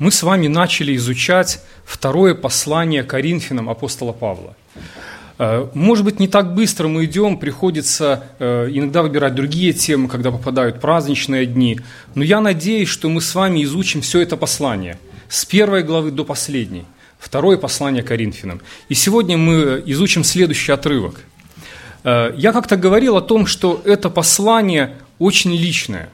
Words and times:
Мы 0.00 0.10
с 0.10 0.24
вами 0.24 0.48
начали 0.48 0.96
изучать 0.96 1.60
второе 1.84 2.34
послание 2.34 3.04
Коринфянам 3.04 3.70
апостола 3.70 4.10
Павла. 4.10 4.56
Э, 5.38 5.68
может 5.72 6.04
быть, 6.04 6.18
не 6.18 6.26
так 6.26 6.52
быстро 6.52 6.88
мы 6.88 7.04
идем, 7.04 7.38
приходится 7.38 8.24
э, 8.40 8.70
иногда 8.72 9.02
выбирать 9.02 9.36
другие 9.36 9.72
темы, 9.72 10.08
когда 10.08 10.32
попадают 10.32 10.80
праздничные 10.80 11.46
дни. 11.46 11.78
Но 12.16 12.24
я 12.24 12.40
надеюсь, 12.40 12.88
что 12.88 13.08
мы 13.08 13.20
с 13.20 13.36
вами 13.36 13.62
изучим 13.62 14.00
все 14.00 14.20
это 14.20 14.36
послание 14.36 14.98
с 15.28 15.44
первой 15.44 15.84
главы 15.84 16.10
до 16.10 16.24
последней. 16.24 16.86
Второе 17.20 17.56
послание 17.56 18.02
Коринфянам. 18.02 18.62
И 18.88 18.94
сегодня 18.94 19.36
мы 19.36 19.80
изучим 19.86 20.24
следующий 20.24 20.72
отрывок. 20.72 21.20
Э, 22.02 22.34
я 22.36 22.50
как-то 22.50 22.76
говорил 22.76 23.16
о 23.16 23.22
том, 23.22 23.46
что 23.46 23.80
это 23.84 24.10
послание 24.10 24.96
очень 25.20 25.54
личное 25.54 26.08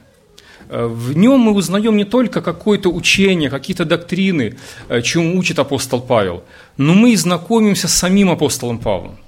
в 0.71 1.17
нем 1.17 1.39
мы 1.41 1.53
узнаем 1.53 1.97
не 1.97 2.05
только 2.05 2.41
какое-то 2.41 2.89
учение, 2.89 3.49
какие-то 3.49 3.83
доктрины, 3.83 4.57
э, 4.87 5.01
чему 5.01 5.37
учит 5.37 5.59
апостол 5.59 6.01
Павел, 6.01 6.45
но 6.77 6.93
мы 6.93 7.11
и 7.11 7.17
знакомимся 7.17 7.89
с 7.89 7.93
самим 7.93 8.29
апостолом 8.29 8.79
Павлом, 8.79 9.19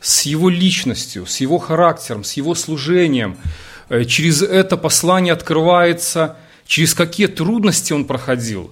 с 0.00 0.22
его 0.22 0.48
личностью, 0.48 1.26
с 1.26 1.40
его 1.40 1.58
характером, 1.58 2.24
с 2.24 2.32
его 2.32 2.54
служением. 2.54 3.36
Э, 3.90 4.04
через 4.04 4.40
это 4.40 4.78
послание 4.78 5.34
открывается, 5.34 6.36
через 6.66 6.94
какие 6.94 7.26
трудности 7.26 7.92
он 7.92 8.06
проходил, 8.06 8.70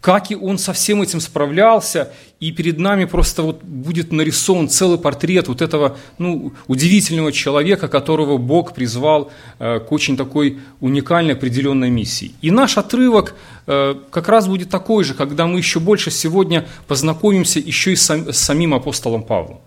как 0.00 0.30
и 0.30 0.36
он 0.36 0.58
со 0.58 0.72
всем 0.72 1.02
этим 1.02 1.20
справлялся, 1.20 2.10
и 2.40 2.52
перед 2.52 2.78
нами 2.78 3.04
просто 3.04 3.42
вот 3.42 3.62
будет 3.62 4.12
нарисован 4.12 4.68
целый 4.68 4.98
портрет 4.98 5.48
вот 5.48 5.60
этого 5.60 5.98
ну, 6.16 6.54
удивительного 6.68 7.32
человека, 7.32 7.86
которого 7.86 8.38
Бог 8.38 8.74
призвал 8.74 9.30
э, 9.58 9.78
к 9.80 9.92
очень 9.92 10.16
такой 10.16 10.58
уникальной 10.80 11.34
определенной 11.34 11.90
миссии. 11.90 12.32
И 12.40 12.50
наш 12.50 12.78
отрывок 12.78 13.34
э, 13.66 13.94
как 14.10 14.28
раз 14.28 14.48
будет 14.48 14.70
такой 14.70 15.04
же, 15.04 15.12
когда 15.12 15.46
мы 15.46 15.58
еще 15.58 15.80
больше 15.80 16.10
сегодня 16.10 16.66
познакомимся 16.86 17.58
еще 17.58 17.92
и 17.92 17.96
с, 17.96 18.02
сам, 18.02 18.32
с 18.32 18.38
самим 18.38 18.72
апостолом 18.72 19.22
Павлом. 19.22 19.60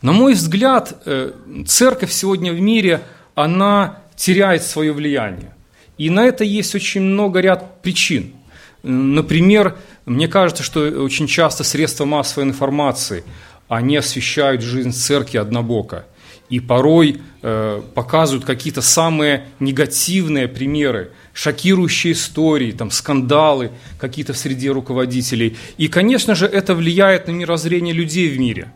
На 0.00 0.12
мой 0.12 0.34
взгляд, 0.34 0.96
э, 1.06 1.32
церковь 1.66 2.12
сегодня 2.12 2.52
в 2.52 2.60
мире, 2.60 3.02
она 3.34 3.98
теряет 4.14 4.62
свое 4.62 4.92
влияние. 4.92 5.54
И 5.98 6.08
на 6.08 6.24
это 6.24 6.44
есть 6.44 6.76
очень 6.76 7.00
много 7.00 7.40
ряд 7.40 7.82
причин– 7.82 8.34
Например, 8.82 9.76
мне 10.06 10.28
кажется, 10.28 10.62
что 10.62 10.80
очень 10.80 11.26
часто 11.26 11.64
средства 11.64 12.04
массовой 12.04 12.44
информации, 12.44 13.24
они 13.68 13.96
освещают 13.96 14.62
жизнь 14.62 14.92
церкви 14.92 15.38
однобоко. 15.38 16.04
И 16.48 16.60
порой 16.60 17.22
э, 17.40 17.82
показывают 17.94 18.44
какие-то 18.44 18.82
самые 18.82 19.46
негативные 19.58 20.48
примеры, 20.48 21.12
шокирующие 21.32 22.12
истории, 22.12 22.72
там, 22.72 22.90
скандалы 22.90 23.70
какие-то 23.98 24.34
в 24.34 24.36
среде 24.36 24.70
руководителей. 24.70 25.56
И, 25.78 25.88
конечно 25.88 26.34
же, 26.34 26.46
это 26.46 26.74
влияет 26.74 27.28
на 27.28 27.30
мирозрение 27.30 27.94
людей 27.94 28.28
в 28.28 28.38
мире. 28.38 28.70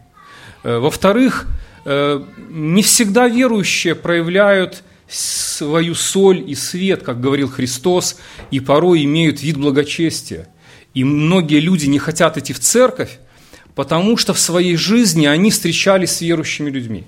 Э, 0.62 0.78
во-вторых, 0.78 1.46
э, 1.84 2.22
не 2.48 2.82
всегда 2.82 3.28
верующие 3.28 3.94
проявляют 3.94 4.82
свою 5.08 5.94
соль 5.94 6.42
и 6.48 6.54
свет, 6.54 7.02
как 7.02 7.20
говорил 7.20 7.48
Христос, 7.48 8.18
и 8.50 8.60
порой 8.60 9.04
имеют 9.04 9.42
вид 9.42 9.56
благочестия. 9.56 10.48
И 10.94 11.04
многие 11.04 11.60
люди 11.60 11.86
не 11.86 11.98
хотят 11.98 12.36
идти 12.38 12.52
в 12.52 12.58
церковь, 12.58 13.18
потому 13.74 14.16
что 14.16 14.34
в 14.34 14.38
своей 14.38 14.76
жизни 14.76 15.26
они 15.26 15.50
встречались 15.50 16.12
с 16.12 16.20
верующими 16.20 16.70
людьми. 16.70 17.04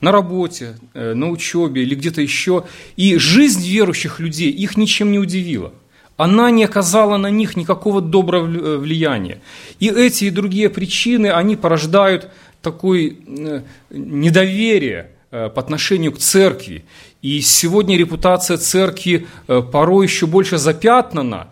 На 0.00 0.12
работе, 0.12 0.76
э, 0.92 1.14
на 1.14 1.30
учебе 1.30 1.82
или 1.82 1.94
где-то 1.94 2.20
еще. 2.20 2.64
И 2.96 3.16
жизнь 3.16 3.66
верующих 3.66 4.20
людей 4.20 4.50
их 4.50 4.76
ничем 4.76 5.10
не 5.10 5.18
удивила. 5.18 5.72
Она 6.18 6.50
не 6.50 6.64
оказала 6.64 7.16
на 7.16 7.30
них 7.30 7.56
никакого 7.56 8.02
доброго 8.02 8.46
э, 8.46 8.76
влияния. 8.76 9.40
И 9.80 9.88
эти 9.88 10.24
и 10.24 10.30
другие 10.30 10.68
причины, 10.68 11.28
они 11.28 11.56
порождают 11.56 12.28
такое 12.60 13.14
э, 13.26 13.62
недоверие– 13.90 15.12
по 15.54 15.60
отношению 15.60 16.12
к 16.12 16.18
церкви. 16.18 16.84
И 17.22 17.40
сегодня 17.40 17.96
репутация 17.98 18.56
церкви 18.56 19.26
э, 19.48 19.60
порой 19.60 20.06
еще 20.06 20.26
больше 20.26 20.58
запятнана, 20.58 21.48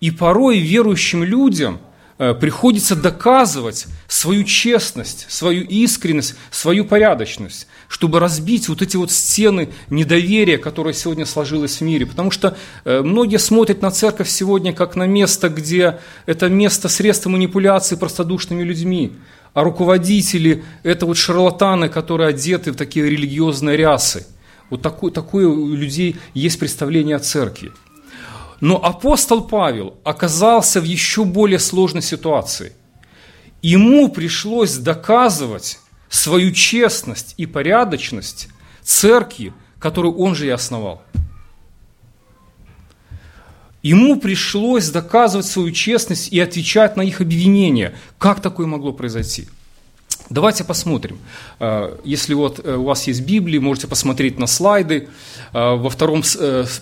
и 0.00 0.10
порой 0.10 0.58
верующим 0.58 1.22
людям 1.22 1.78
э, 2.18 2.34
приходится 2.34 2.96
доказывать 2.96 3.86
свою 4.08 4.44
честность, 4.44 5.26
свою 5.28 5.62
искренность, 5.62 6.34
свою 6.50 6.84
порядочность, 6.84 7.68
чтобы 7.88 8.18
разбить 8.18 8.68
вот 8.68 8.82
эти 8.82 8.96
вот 8.96 9.10
стены 9.10 9.68
недоверия, 9.90 10.58
которое 10.58 10.94
сегодня 10.94 11.26
сложилось 11.26 11.78
в 11.78 11.82
мире. 11.82 12.06
Потому 12.06 12.30
что 12.30 12.56
многие 12.84 13.38
смотрят 13.38 13.82
на 13.82 13.90
церковь 13.90 14.28
сегодня 14.28 14.72
как 14.72 14.96
на 14.96 15.06
место, 15.06 15.48
где 15.48 15.98
это 16.26 16.48
место 16.48 16.88
средства 16.88 17.30
манипуляции 17.30 17.96
простодушными 17.96 18.62
людьми, 18.62 19.12
а 19.54 19.64
руководители– 19.64 20.64
это 20.82 21.06
вот 21.06 21.16
шарлатаны, 21.16 21.88
которые 21.88 22.28
одеты 22.30 22.72
в 22.72 22.76
такие 22.76 23.08
религиозные 23.08 23.76
рясы. 23.76 24.26
Вот 24.70 24.80
такое, 24.80 25.10
такое 25.12 25.46
у 25.46 25.74
людей 25.74 26.16
есть 26.32 26.58
представление 26.58 27.16
о 27.16 27.20
церкви. 27.20 27.72
Но 28.60 28.82
апостол 28.82 29.42
Павел 29.42 29.98
оказался 30.04 30.80
в 30.80 30.84
еще 30.84 31.24
более 31.24 31.58
сложной 31.58 32.02
ситуации. 32.02 32.72
Ему 33.60 34.08
пришлось 34.08 34.76
доказывать 34.76 35.78
свою 36.08 36.52
честность 36.52 37.34
и 37.36 37.46
порядочность 37.46 38.48
церкви, 38.82 39.52
которую 39.78 40.16
он 40.16 40.34
же 40.34 40.46
и 40.46 40.50
основал. 40.50 41.02
Ему 43.82 44.20
пришлось 44.20 44.90
доказывать 44.90 45.46
свою 45.46 45.72
честность 45.72 46.32
и 46.32 46.38
отвечать 46.38 46.96
на 46.96 47.02
их 47.02 47.20
обвинения. 47.20 47.94
Как 48.18 48.40
такое 48.40 48.66
могло 48.66 48.92
произойти? 48.92 49.48
Давайте 50.30 50.62
посмотрим. 50.62 51.18
Э, 51.58 51.98
если 52.04 52.34
вот 52.34 52.60
э, 52.64 52.76
у 52.76 52.84
вас 52.84 53.08
есть 53.08 53.22
Библия, 53.22 53.60
можете 53.60 53.88
посмотреть 53.88 54.38
на 54.38 54.46
слайды. 54.46 55.08
Э, 55.52 55.74
во 55.74 55.90
втором 55.90 56.22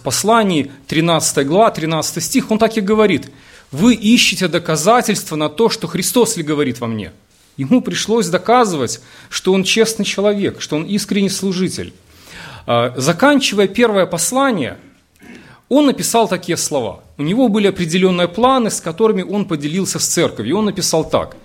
послании, 0.05 0.71
13 0.89 1.47
глава, 1.47 1.71
13 1.71 2.23
стих, 2.23 2.51
он 2.51 2.59
так 2.59 2.77
и 2.77 2.83
говорит. 2.83 3.31
«Вы 3.73 3.95
ищете 3.95 4.47
доказательства 4.47 5.37
на 5.37 5.49
то, 5.49 5.71
что 5.71 5.87
Христос 5.87 6.37
ли 6.37 6.43
говорит 6.43 6.81
во 6.81 6.87
мне». 6.87 7.13
Ему 7.57 7.81
пришлось 7.81 8.29
доказывать, 8.29 9.01
что 9.31 9.53
он 9.53 9.65
честный 9.65 10.05
человек, 10.05 10.61
что 10.61 10.77
он 10.77 10.85
искренний 10.85 11.29
служитель. 11.29 11.93
Заканчивая 12.67 13.69
первое 13.69 14.07
послание– 14.07 14.79
он 15.71 15.87
написал 15.87 16.29
такие 16.29 16.57
слова. 16.57 17.01
У 17.17 17.23
него 17.23 17.49
были 17.49 17.69
определенные 17.69 18.27
планы, 18.27 18.71
с 18.71 18.81
которыми 18.81 19.23
он 19.23 19.45
поделился 19.45 20.01
с 20.01 20.07
церковью. 20.07 20.59
Он 20.59 20.65
написал 20.65 21.09
так. 21.09 21.37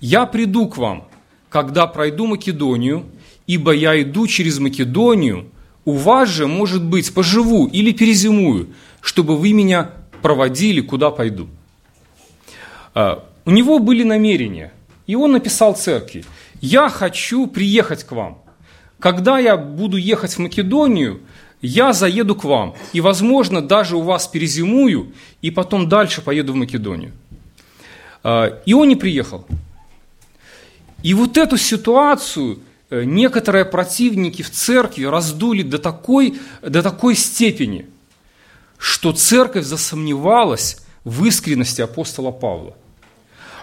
«Я 0.00 0.26
приду 0.26 0.68
к 0.68 0.76
вам, 0.76 1.06
когда 1.48 1.86
пройду 1.86 2.26
Македонию, 2.26 3.06
ибо 3.46 3.72
я 3.72 4.02
иду 4.02 4.26
через 4.26 4.58
Македонию, 4.58 5.46
у 5.84 5.92
вас 5.92 6.28
же, 6.28 6.48
может 6.48 6.82
быть, 6.82 7.14
поживу 7.14 7.68
или 7.68 7.92
перезимую, 7.92 8.70
чтобы 9.00 9.36
вы 9.36 9.52
меня 9.52 9.92
проводили, 10.20 10.80
куда 10.80 11.10
пойду». 11.10 11.46
А, 12.92 13.24
у 13.44 13.52
него 13.52 13.78
были 13.78 14.02
намерения, 14.02 14.72
и 15.06 15.14
он 15.14 15.30
написал 15.30 15.76
церкви, 15.76 16.24
«Я 16.60 16.88
хочу 16.88 17.46
приехать 17.46 18.02
к 18.02 18.10
вам. 18.10 18.42
Когда 18.98 19.38
я 19.38 19.56
буду 19.56 19.96
ехать 19.96 20.32
в 20.32 20.38
Македонию, 20.40 21.20
я 21.62 21.92
заеду 21.92 22.34
к 22.34 22.44
вам, 22.44 22.74
и, 22.92 23.00
возможно, 23.00 23.60
даже 23.60 23.96
у 23.96 24.02
вас 24.02 24.26
перезимую, 24.26 25.12
и 25.42 25.50
потом 25.50 25.88
дальше 25.88 26.22
поеду 26.22 26.52
в 26.52 26.56
Македонию. 26.56 27.12
А, 28.22 28.60
и 28.66 28.72
он 28.72 28.88
не 28.88 28.96
приехал. 28.96 29.46
И 31.02 31.14
вот 31.14 31.36
эту 31.36 31.56
ситуацию 31.56 32.58
э, 32.90 33.04
некоторые 33.04 33.64
противники 33.64 34.42
в 34.42 34.50
церкви 34.50 35.04
раздули 35.04 35.62
до 35.62 35.78
такой, 35.78 36.38
до 36.62 36.82
такой 36.82 37.14
степени, 37.14 37.86
что 38.78 39.12
церковь 39.12 39.64
засомневалась 39.64 40.78
в 41.04 41.24
искренности 41.24 41.80
апостола 41.80 42.30
Павла. 42.30 42.76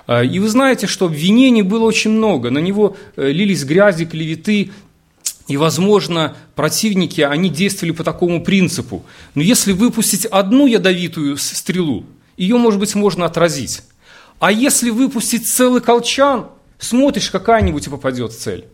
А, 0.08 0.24
и 0.24 0.40
вы 0.40 0.48
знаете, 0.50 0.88
что 0.88 1.06
обвинений 1.06 1.62
было 1.62 1.84
очень 1.84 2.12
много. 2.12 2.50
На 2.50 2.60
него 2.60 2.96
э, 3.16 3.32
лились 3.32 3.66
грязи, 3.66 4.06
клеветы, 4.06 4.72
и, 5.48 5.56
возможно, 5.56 6.36
противники, 6.56 7.22
они 7.22 7.50
действовали 7.50 7.94
по 7.94 8.04
такому 8.04 8.44
принципу. 8.44 9.04
Но 9.34 9.42
если 9.42 9.72
выпустить 9.72 10.26
одну 10.26 10.68
ядовитую 10.68 11.38
стрелу, 11.38 12.04
ее, 12.36 12.58
может 12.58 12.80
быть, 12.80 12.96
можно 12.96 13.26
отразить. 13.26 13.82
А 14.40 14.52
если 14.52 14.90
выпустить 14.90 15.48
целый 15.48 15.82
колчан, 15.82 16.48
смотришь, 16.80 17.32
какая-нибудь 17.32 17.88
и 17.88 17.90
попадет 17.90 18.34
в 18.34 18.38
цель. 18.38 18.66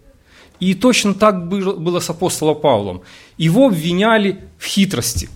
И 0.59 0.73
точно 0.73 1.13
так 1.13 1.47
было 1.47 1.99
с 1.99 2.09
апостолом 2.09 2.59
Павлом. 2.59 3.01
Его 3.37 3.67
обвиняли 3.67 4.43
в 4.57 4.65
хитрости, 4.65 5.29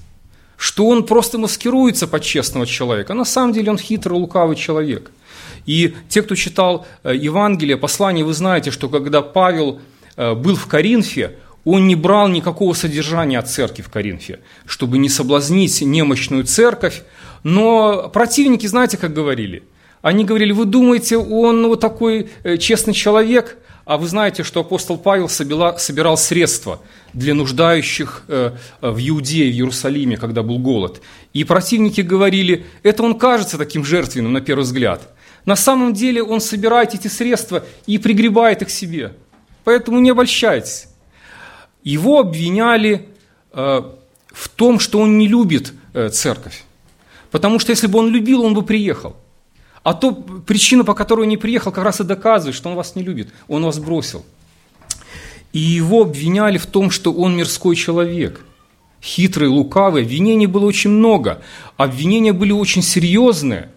что 0.57 0.87
он 0.87 1.05
просто 1.05 1.37
маскируется 1.37 2.07
под 2.07 2.23
честного 2.23 2.65
человека. 2.65 3.13
На 3.13 3.25
самом 3.25 3.53
деле 3.53 3.71
он 3.71 3.77
хитрый, 3.77 4.17
лукавый 4.17 4.55
человек. 4.55 5.11
И 5.65 5.95
те, 6.09 6.21
кто 6.21 6.35
читал 6.35 6.87
э, 7.03 7.13
Евангелие, 7.15 7.77
послание, 7.77 8.23
вы 8.23 8.33
знаете, 8.33 8.71
что 8.71 8.87
когда 8.87 9.21
Павел 9.21 9.81
был 10.17 10.55
в 10.55 10.67
Коринфе, 10.67 11.37
он 11.63 11.87
не 11.87 11.95
брал 11.95 12.27
никакого 12.29 12.73
содержания 12.73 13.37
от 13.37 13.49
церкви 13.49 13.81
в 13.81 13.89
Коринфе, 13.89 14.39
чтобы 14.65 14.97
не 14.97 15.09
соблазнить 15.09 15.81
немощную 15.81 16.45
церковь, 16.45 17.03
Но 17.43 18.09
противники, 18.09 18.67
знаете, 18.67 18.97
как 18.97 19.13
говорили? 19.13 19.63
Они 20.01 20.23
говорили, 20.23 20.51
вы 20.51 20.65
думаете, 20.65 21.17
он 21.17 21.67
вот 21.67 21.79
такой 21.79 22.29
э, 22.43 22.57
честный 22.57 22.93
человек, 22.93 23.57
а 23.85 23.97
вы 23.97 24.07
знаете, 24.07 24.43
что 24.43 24.61
апостол 24.61 24.97
Павел 24.97 25.29
собирал, 25.29 25.77
собирал 25.77 26.17
средства 26.17 26.81
для 27.13 27.33
нуждающих 27.33 28.23
э, 28.27 28.51
в 28.81 29.09
Иудее, 29.09 29.51
в 29.51 29.55
Иерусалиме, 29.55 30.17
когда 30.17 30.43
был 30.43 30.59
голод. 30.59 31.01
И 31.33 31.43
противники 31.43 32.01
говорили, 32.01 32.65
это 32.83 33.03
он 33.03 33.17
кажется 33.17 33.57
таким 33.57 33.85
жертвенным 33.85 34.33
на 34.33 34.41
первый 34.41 34.63
взгляд. 34.63 35.13
На 35.45 35.55
самом 35.55 35.93
деле 35.93 36.21
он 36.21 36.41
собирает 36.41 36.93
эти 36.93 37.07
средства 37.07 37.63
и 37.85 37.97
пригребает 37.97 38.61
их 38.61 38.69
себе. 38.69 39.13
Поэтому 39.67 39.99
не 39.99 40.11
обольщайтесь. 40.11 40.87
Его 41.83 42.19
обвиняли 42.19 43.09
э, 43.51 43.81
в 44.31 44.47
том, 44.55 44.79
что 44.79 44.99
он 44.99 45.17
не 45.17 45.27
любит 45.27 45.73
э, 45.93 46.07
церковь. 46.07 46.63
Потому 47.31 47.59
что 47.59 47.71
если 47.71 47.87
бы 47.87 47.99
он 47.99 48.07
любил, 48.07 48.43
он 48.43 48.53
бы 48.53 48.63
приехал. 48.63 49.17
А 49.83 49.93
то 49.93 50.13
причина, 50.13 50.85
по 50.85 50.93
которой 50.93 51.23
он 51.23 51.27
не 51.27 51.35
приехал, 51.35 51.73
как 51.73 51.83
раз 51.83 51.99
и 51.99 52.05
доказывает, 52.05 52.55
что 52.55 52.69
он 52.69 52.75
вас 52.75 52.95
не 52.95 53.03
любит. 53.03 53.27
Он 53.49 53.65
вас 53.65 53.77
бросил. 53.77 54.25
И 55.51 55.59
его 55.59 56.03
обвиняли 56.03 56.57
в 56.57 56.65
том, 56.65 56.89
что 56.89 57.11
он 57.11 57.35
мирской 57.35 57.75
человек. 57.75 58.45
Хитрый, 59.01 59.49
лукавый. 59.49 60.03
Обвинений 60.03 60.47
было 60.47 60.63
очень 60.63 60.91
много. 60.91 61.41
Обвинения 61.75 62.31
были 62.31 62.53
очень 62.53 62.81
серьезные. 62.81 63.69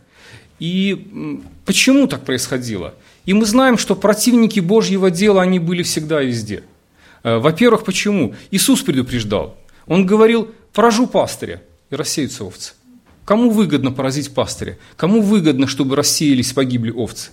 И 0.61 1.43
почему 1.65 2.07
так 2.07 2.25
происходило? 2.25 2.95
И 3.26 3.34
мы 3.34 3.44
знаем, 3.44 3.78
что 3.78 3.94
противники 3.94 4.61
Божьего 4.61 5.11
дела, 5.11 5.43
они 5.43 5.58
были 5.58 5.82
всегда 5.82 6.20
везде. 6.22 6.62
Э, 7.22 7.38
во-первых, 7.38 7.84
почему? 7.84 8.34
Иисус 8.50 8.81
предупреждал. 8.82 9.56
Он 9.87 10.06
говорил, 10.06 10.50
поражу 10.72 11.06
пастыря 11.06 11.62
и 11.90 11.94
рассеются 11.96 12.44
овцы. 12.44 12.72
Кому 13.25 13.50
выгодно 13.50 13.93
поразить 13.93 14.32
пастыря? 14.32 14.78
Кому 14.96 15.20
выгодно, 15.20 15.67
чтобы 15.67 15.96
рассеялись, 15.96 16.52
погибли 16.52 16.90
овцы? 16.90 17.31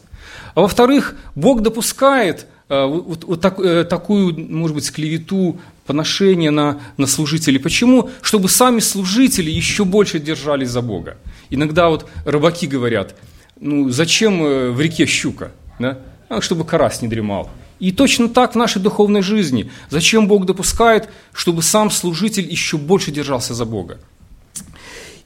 А 0.54 0.62
во-вторых, 0.62 1.16
Бог 1.36 1.62
допускает 1.62 2.48
э, 2.70 2.86
вот, 2.86 3.24
вот 3.24 3.42
так, 3.42 3.60
э, 3.60 3.84
такую, 3.86 4.38
может 4.38 4.76
быть, 4.76 4.92
клевету, 4.92 5.60
поношение 5.86 6.52
на, 6.52 6.82
на 6.98 7.08
служителей. 7.08 7.60
Почему? 7.60 8.10
Чтобы 8.22 8.50
сами 8.50 8.80
служители 8.80 9.50
еще 9.50 9.86
больше 9.86 10.20
держались 10.20 10.70
за 10.70 10.82
Бога. 10.82 11.18
Иногда 11.50 11.88
вот 11.88 12.10
рыбаки 12.26 12.68
говорят, 12.68 13.16
ну 13.60 13.90
зачем 13.90 14.74
в 14.74 14.82
реке 14.82 15.06
щука? 15.06 15.52
Да? 15.80 16.00
А, 16.30 16.42
чтобы 16.42 16.66
карась 16.66 17.02
не 17.02 17.08
дремал. 17.08 17.50
И 17.80 17.92
точно 17.92 18.28
так 18.28 18.54
в 18.54 18.58
нашей 18.58 18.82
духовной 18.82 19.22
жизни. 19.22 19.72
Зачем 19.90 20.28
Бог 20.28 20.46
допускает, 20.46 21.10
чтобы 21.32 21.62
сам 21.62 21.92
служитель 21.92 22.50
еще 22.50 22.78
больше 22.78 23.12
держался 23.12 23.54
за 23.54 23.66
Бога? 23.66 24.00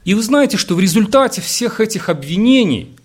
И 0.04 0.14
вы 0.14 0.22
знаете, 0.22 0.56
что 0.56 0.74
в 0.74 0.80
результате 0.80 1.40
всех 1.40 1.80
этих 1.80 2.08
обвинений 2.08 2.96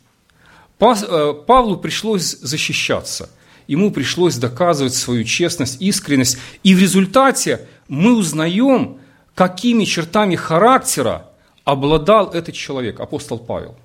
э, 0.79 1.33
Павлу 1.45 1.77
пришлось 1.77 2.37
защищаться. 2.39 3.29
Ему 3.67 3.91
пришлось 3.91 4.37
доказывать 4.37 4.95
свою 4.95 5.23
честность, 5.23 5.81
искренность. 5.81 6.37
И 6.63 6.73
в 6.73 6.79
результате 6.79 7.67
мы 7.87 8.15
узнаем, 8.15 8.97
какими 9.35 9.85
чертами 9.85 10.35
характера 10.35 11.29
обладал 11.63 12.31
этот 12.31 12.55
человек, 12.55 12.99
апостол 12.99 13.37
Павел. 13.37 13.75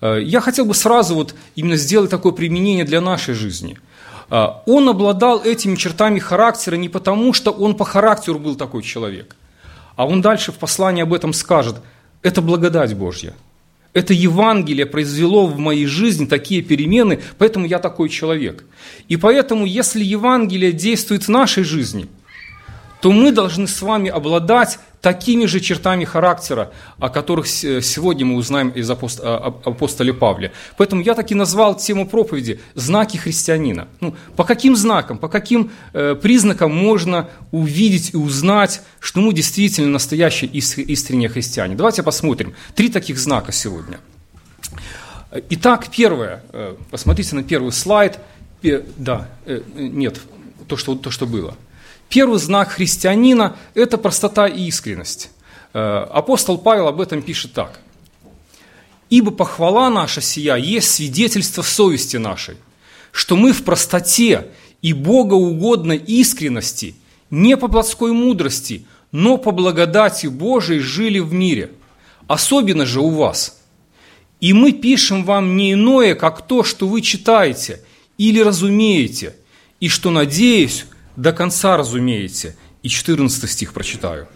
Э, 0.00 0.20
я 0.22 0.40
хотел 0.40 0.64
бы 0.64 0.74
сразу 0.74 1.14
вот 1.14 1.34
именно 1.56 1.76
сделать 1.76 2.10
такое 2.10 2.32
применение 2.32 2.84
для 2.84 3.00
нашей 3.00 3.34
жизни. 3.34 3.78
Э, 4.30 4.46
он 4.66 4.88
обладал 4.88 5.42
этими 5.42 5.76
чертами 5.76 6.18
характера 6.18 6.76
не 6.76 6.88
потому, 6.88 7.32
что 7.32 7.50
он 7.50 7.74
по 7.74 7.84
характеру 7.84 8.38
был 8.38 8.56
такой 8.56 8.82
человек, 8.82 9.36
а 9.96 10.06
он 10.06 10.20
дальше 10.20 10.52
в 10.52 10.56
послании 10.56 11.02
об 11.02 11.12
этом 11.12 11.32
скажет– 11.32 11.76
это 12.24 12.40
благодать 12.40 12.96
Божья. 12.96 13.34
Это 13.92 14.14
Евангелие 14.14 14.86
произвело 14.86 15.46
в 15.46 15.58
моей 15.58 15.86
жизни 15.86 16.24
такие 16.24 16.62
перемены, 16.62 17.20
поэтому 17.38 17.66
я 17.66 17.78
такой 17.78 18.08
человек. 18.08 18.64
И 19.08 19.16
поэтому, 19.16 19.66
если 19.66 20.02
Евангелие 20.02 20.72
действует 20.72 21.24
в 21.24 21.28
нашей 21.28 21.64
жизни, 21.64 22.08
то 23.00 23.12
мы 23.12 23.30
должны 23.30 23.68
с 23.68 23.82
вами 23.82 24.08
обладать 24.08 24.78
такими 25.04 25.44
же 25.44 25.60
чертами 25.60 26.06
характера, 26.06 26.72
о 26.98 27.10
которых 27.10 27.46
сегодня 27.46 28.24
мы 28.24 28.36
узнаем 28.36 28.70
из 28.70 28.90
апостоля 28.90 30.14
Павла. 30.14 30.50
Поэтому 30.78 31.02
я 31.02 31.14
таки 31.14 31.34
назвал 31.34 31.76
тему 31.76 32.08
проповеди 32.08 32.58
«Знаки 32.74 33.18
христианина». 33.18 33.86
Ну, 34.00 34.14
по 34.34 34.44
каким 34.44 34.74
знакам, 34.76 35.18
по 35.18 35.28
каким 35.28 35.70
э, 35.92 36.14
признакам 36.14 36.74
можно 36.74 37.28
увидеть 37.52 38.14
и 38.14 38.16
узнать, 38.16 38.80
что 38.98 39.20
мы 39.20 39.34
действительно 39.34 39.90
настоящие 39.90 40.50
искренние 40.50 41.28
христиане? 41.28 41.74
Давайте 41.74 42.02
посмотрим. 42.02 42.54
Три 42.74 42.88
таких 42.88 43.18
знака 43.18 43.52
сегодня. 43.52 44.00
Итак, 45.50 45.88
первое. 45.94 46.42
Э, 46.52 46.76
посмотрите 46.90 47.36
на 47.36 47.42
первый 47.42 47.72
слайд. 47.72 48.18
Да, 48.96 49.28
э, 49.44 49.60
нет, 49.76 50.18
то, 50.66 50.78
что, 50.78 50.94
то, 50.94 51.10
что 51.10 51.26
было. 51.26 51.54
Первый 52.08 52.38
знак 52.38 52.70
христианина– 52.70 53.56
это 53.74 53.98
простота 53.98 54.46
и 54.46 54.64
искренность. 54.66 55.30
Э, 55.72 56.06
апостол 56.10 56.58
Павел 56.58 56.88
об 56.88 57.00
этом 57.00 57.22
пишет 57.22 57.52
так. 57.52 57.80
«Ибо 59.10 59.30
похвала 59.30 59.90
наша 59.90 60.20
сия 60.20 60.56
есть 60.56 60.90
свидетельство 60.90 61.62
совести 61.62 62.16
нашей, 62.16 62.56
что 63.12 63.36
мы 63.36 63.52
в 63.52 63.64
простоте 63.64 64.48
и 64.82 64.92
богоугодной 64.92 65.96
искренности, 65.96 66.94
не 67.30 67.56
по 67.56 67.68
плотской 67.68 68.12
мудрости, 68.12 68.86
но 69.12 69.36
по 69.36 69.50
благодати 69.50 70.26
Божией 70.26 70.80
жили 70.80 71.20
в 71.20 71.32
мире, 71.32 71.70
особенно 72.26 72.86
же 72.86 73.00
у 73.00 73.10
вас. 73.10 73.60
И 74.40 74.52
мы 74.52 74.72
пишем 74.72 75.24
вам 75.24 75.56
не 75.56 75.72
иное, 75.72 76.14
как 76.14 76.46
то, 76.46 76.64
что 76.64 76.86
вы 76.86 77.00
читаете 77.00 77.80
или 78.18 78.40
разумеете, 78.40 79.36
и 79.80 79.88
что, 79.88 80.10
надеюсь, 80.10 80.86
до 81.16 81.32
конца 81.32 81.76
разумеете. 81.76 82.56
И 82.82 82.88
14 82.88 83.50
стих 83.50 83.72
прочитаю. 83.72 84.28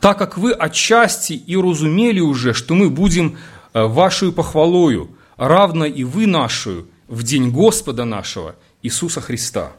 «Так 0.00 0.18
как 0.18 0.36
вы 0.36 0.52
отчасти 0.52 1.32
и 1.32 1.56
разумели 1.56 2.20
уже, 2.20 2.52
что 2.52 2.74
мы 2.74 2.90
будем 2.90 3.38
э, 3.72 3.82
вашей 3.84 4.32
похвалою, 4.32 5.10
равно 5.38 5.86
и 5.86 6.04
вы 6.04 6.26
нашу, 6.26 6.86
в 7.08 7.22
день 7.22 7.50
Господа 7.50 8.04
нашего 8.04 8.54
Иисуса 8.82 9.22
Христа». 9.22 9.72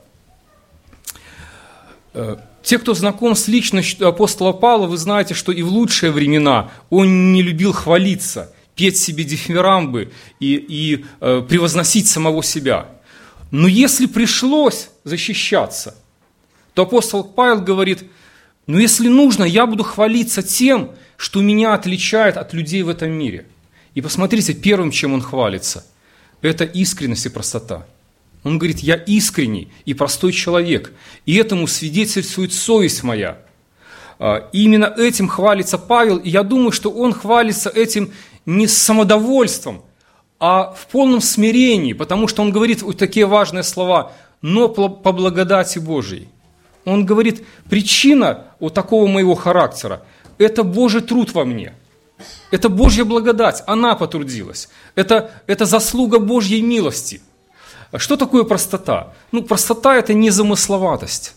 Э, 2.14 2.38
те, 2.64 2.80
кто 2.80 2.96
знаком 2.96 3.36
с 3.36 3.48
личностью 3.48 4.08
апостола 4.08 4.52
Павла, 4.52 4.88
вы 4.88 4.98
знаете, 4.98 5.36
что 5.36 5.52
и 5.52 5.62
в 5.62 5.70
лучшие 5.70 6.12
времена 6.12 6.72
он 6.90 7.32
не 7.32 7.44
любил 7.44 7.72
хвалиться, 7.72 8.52
петь 8.76 8.98
себе 8.98 9.24
дифирамбы 9.24 10.12
и, 10.40 10.56
и 10.56 11.06
э, 11.22 11.44
превозносить 11.48 12.08
самого 12.08 12.44
себя. 12.44 12.88
Но 13.52 13.68
если 13.68 14.08
пришлось 14.08 14.90
защищаться– 15.04 15.94
то 16.78 16.84
апостол 16.84 17.24
Павел 17.24 17.62
говорит, 17.62 18.04
ну 18.68 18.78
если 18.78 19.08
нужно, 19.08 19.46
я 19.46 19.66
буду 19.66 19.84
хвалиться 19.84 20.44
тем, 20.44 20.92
что 21.16 21.42
меня 21.42 21.74
отличает 21.74 22.38
от 22.38 22.54
людей 22.54 22.84
в 22.84 22.90
этом 22.90 23.12
мире. 23.12 23.48
И 23.96 24.02
посмотрите, 24.02 24.54
первым, 24.54 24.92
чем 24.92 25.16
он 25.16 25.24
хвалится, 25.24 25.88
это 26.44 26.66
искренность 26.66 27.26
и 27.26 27.30
простота. 27.30 27.88
Он 28.44 28.60
говорит, 28.60 28.78
я 28.78 28.94
искренний 28.94 29.70
и 29.86 29.96
простой 29.96 30.32
человек, 30.32 30.94
и 31.26 31.34
этому 31.38 31.66
свидетельствует 31.66 32.54
совесть 32.54 33.02
моя. 33.02 33.40
А, 34.20 34.48
и 34.54 34.62
именно 34.62 34.86
этим 34.86 35.28
хвалится 35.30 35.80
Павел, 35.80 36.18
и 36.18 36.30
я 36.30 36.44
думаю, 36.44 36.72
что 36.72 36.92
он 36.92 37.12
хвалится 37.12 37.72
этим 37.72 38.12
не 38.46 38.68
с 38.68 38.78
самодовольством, 38.78 39.82
а 40.40 40.76
в 40.78 40.86
полном 40.92 41.22
смирении, 41.22 41.94
потому 41.94 42.28
что 42.28 42.44
он 42.44 42.52
говорит 42.52 42.84
вот 42.84 43.00
такие 43.00 43.26
важные 43.26 43.64
слова, 43.64 44.12
но 44.44 44.70
по 44.70 45.12
благодати 45.12 45.80
Божией. 45.80 46.28
Он 46.88 47.06
говорит, 47.06 47.46
причина 47.70 48.46
вот 48.62 48.74
такого 48.74 49.08
моего 49.08 49.36
характера– 49.36 50.04
это 50.38 50.64
Божий 50.64 51.02
труд 51.02 51.34
во 51.34 51.44
мне. 51.44 51.74
Это 52.50 52.70
Божья 52.70 53.04
благодать, 53.04 53.62
она 53.68 53.94
потрудилась. 53.96 54.70
Это, 54.96 55.32
это 55.48 55.66
заслуга 55.66 56.20
Божьей 56.20 56.62
милости. 56.62 57.20
Что 57.98 58.16
такое 58.16 58.46
простота? 58.46 59.14
Ну, 59.34 59.44
простота– 59.44 59.96
это 59.98 60.14
незамысловатость. 60.14 61.34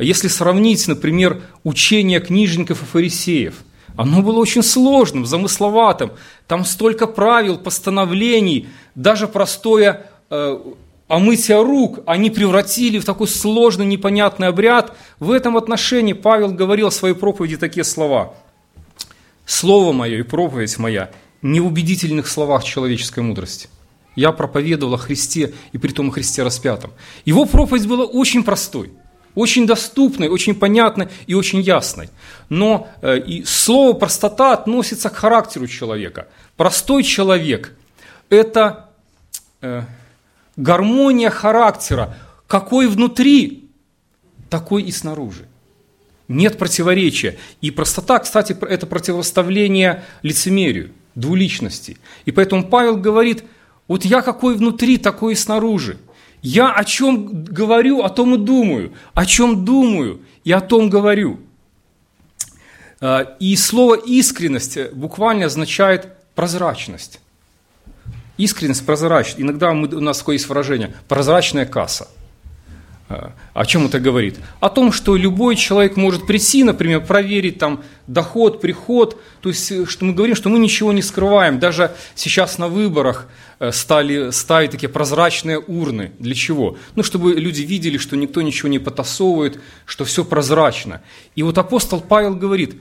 Если 0.00 0.26
сравнить, 0.26 0.88
например, 0.88 1.40
учение 1.62 2.18
книжников 2.18 2.82
и 2.82 2.84
фарисеев, 2.84 3.62
оно 3.96 4.22
было 4.22 4.40
очень 4.40 4.64
сложным, 4.64 5.24
замысловатым. 5.24 6.10
Там 6.48 6.64
столько 6.64 7.06
правил, 7.06 7.58
постановлений, 7.58 8.68
даже 8.96 9.28
простое 9.28 10.06
э, 11.10 11.54
а 11.54 11.62
рук 11.62 12.00
они 12.06 12.30
превратили 12.30 12.98
в 12.98 13.04
такой 13.04 13.26
сложный, 13.26 13.84
непонятный 13.84 14.46
обряд. 14.46 14.96
В 15.18 15.32
этом 15.32 15.56
отношении 15.56 16.12
Павел 16.12 16.52
говорил 16.52 16.90
в 16.90 16.94
своей 16.94 17.14
проповеди 17.14 17.56
такие 17.56 17.84
слова. 17.84 18.34
«Слово 19.44 19.92
мое 19.92 20.18
и 20.18 20.22
проповедь 20.22 20.78
моя 20.78 21.10
не 21.42 21.60
в 21.60 21.66
убедительных 21.66 22.28
словах 22.28 22.62
человеческой 22.62 23.24
мудрости. 23.24 23.68
Я 24.14 24.30
проповедовал 24.30 24.94
о 24.94 24.98
Христе 24.98 25.52
и 25.72 25.78
при 25.78 25.92
том 25.92 26.10
о 26.10 26.12
Христе 26.12 26.44
распятом». 26.44 26.92
Его 27.24 27.44
проповедь 27.44 27.88
была 27.88 28.04
очень 28.04 28.44
простой. 28.44 28.92
очень 29.36 29.64
доступной, 29.66 30.28
очень 30.28 30.54
понятной 30.54 31.08
и 31.28 31.34
очень 31.34 31.60
ясной. 31.60 32.08
Но 32.48 32.88
э, 33.00 33.18
и 33.18 33.44
слово 33.44 33.92
простота 33.92 34.52
относится 34.52 35.08
к 35.08 35.14
характеру 35.14 35.68
человека. 35.68 36.26
Простой 36.56 37.04
человек– 37.04 37.76
это 38.28 38.90
э, 39.60 39.82
гармония 40.60 41.30
характера, 41.30 42.16
какой 42.46 42.86
внутри, 42.86 43.70
такой 44.48 44.82
и 44.82 44.92
снаружи. 44.92 45.46
Нет 46.28 46.58
противоречия. 46.58 47.38
И 47.60 47.70
простота, 47.70 48.18
кстати, 48.18 48.56
это 48.60 48.86
противоставление 48.86 50.04
лицемерию, 50.22 50.92
двуличности. 51.14 51.96
И 52.24 52.30
поэтому 52.30 52.68
Павел 52.68 52.96
говорит, 52.96 53.44
вот 53.88 54.04
я 54.04 54.22
какой 54.22 54.54
внутри, 54.54 54.98
такой 54.98 55.32
и 55.32 55.36
снаружи. 55.36 55.98
Я 56.42 56.72
о 56.72 56.84
чем 56.84 57.44
говорю, 57.44 58.02
о 58.02 58.10
том 58.10 58.34
и 58.34 58.38
думаю. 58.38 58.92
О 59.14 59.26
чем 59.26 59.64
думаю 59.64 60.20
и 60.44 60.52
о 60.52 60.60
том 60.60 60.88
говорю. 60.88 61.40
А, 63.00 63.36
и 63.40 63.56
слово 63.56 63.96
искренность 63.96 64.92
буквально 64.92 65.46
означает 65.46 66.08
прозрачность. 66.34 67.20
Искренность, 68.42 68.86
прозрачность. 68.86 69.40
Иногда 69.40 69.72
мы, 69.72 69.88
у 69.88 70.00
нас 70.00 70.18
такое 70.18 70.34
есть 70.34 70.48
выражение– 70.48 70.94
прозрачная 71.08 71.66
касса– 71.66 72.08
а, 73.10 73.32
о 73.54 73.66
чем 73.66 73.86
это 73.86 73.98
говорит? 73.98 74.38
О 74.60 74.68
том, 74.68 74.92
что 74.92 75.16
любой 75.16 75.56
человек 75.56 75.96
может 75.96 76.28
прийти, 76.28 76.62
например, 76.62 77.04
проверить 77.04 77.58
там 77.58 77.82
доход, 78.06 78.60
приход. 78.60 79.20
То 79.40 79.48
есть, 79.48 79.72
э, 79.72 79.84
что 79.84 80.04
мы 80.04 80.12
говорим, 80.12 80.36
что 80.36 80.48
мы 80.48 80.60
ничего 80.60 80.92
не 80.92 81.02
скрываем. 81.02 81.58
Даже 81.58 81.92
сейчас 82.14 82.56
на 82.56 82.68
выборах 82.68 83.26
э, 83.58 83.72
стали 83.72 84.30
ставить 84.30 84.70
такие 84.70 84.88
прозрачные 84.88 85.58
урны. 85.58 86.12
Для 86.20 86.36
чего? 86.36 86.78
Ну, 86.94 87.02
чтобы 87.02 87.34
люди 87.34 87.62
видели, 87.62 87.98
что 87.98 88.16
никто 88.16 88.42
ничего 88.42 88.68
не 88.68 88.78
потасовывает, 88.78 89.60
что 89.86 90.04
все 90.04 90.24
прозрачно. 90.24 91.02
И 91.34 91.42
вот 91.42 91.58
апостол 91.58 92.00
Павел 92.00 92.36
говорит, 92.36 92.80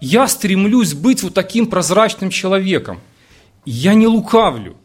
я 0.00 0.28
стремлюсь 0.28 0.94
быть 0.94 1.22
вот 1.22 1.34
таким 1.34 1.66
прозрачным 1.66 2.30
человеком. 2.30 3.00
Я 3.66 3.92
не 3.92 4.06
лукавлю. 4.06 4.78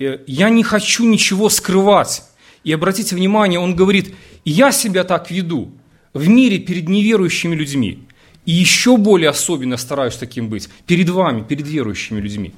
Э, 0.00 0.18
я 0.26 0.48
не 0.48 0.64
хочу 0.64 1.04
ничего 1.04 1.48
скрывать. 1.48 2.24
И 2.64 2.72
обратите 2.72 3.14
внимание, 3.14 3.60
он 3.60 3.76
говорит, 3.76 4.14
я 4.44 4.72
себя 4.72 5.04
так 5.04 5.30
веду 5.30 5.70
в 6.12 6.28
мире 6.28 6.58
перед 6.58 6.88
неверующими 6.88 7.54
людьми. 7.54 8.00
И 8.46 8.52
еще 8.52 8.96
более 8.96 9.30
особенно 9.30 9.76
стараюсь 9.76 10.16
таким 10.16 10.48
быть 10.48 10.68
перед 10.86 11.08
вами, 11.10 11.42
перед 11.42 11.66
верующими 11.66 12.20
людьми. 12.20 12.52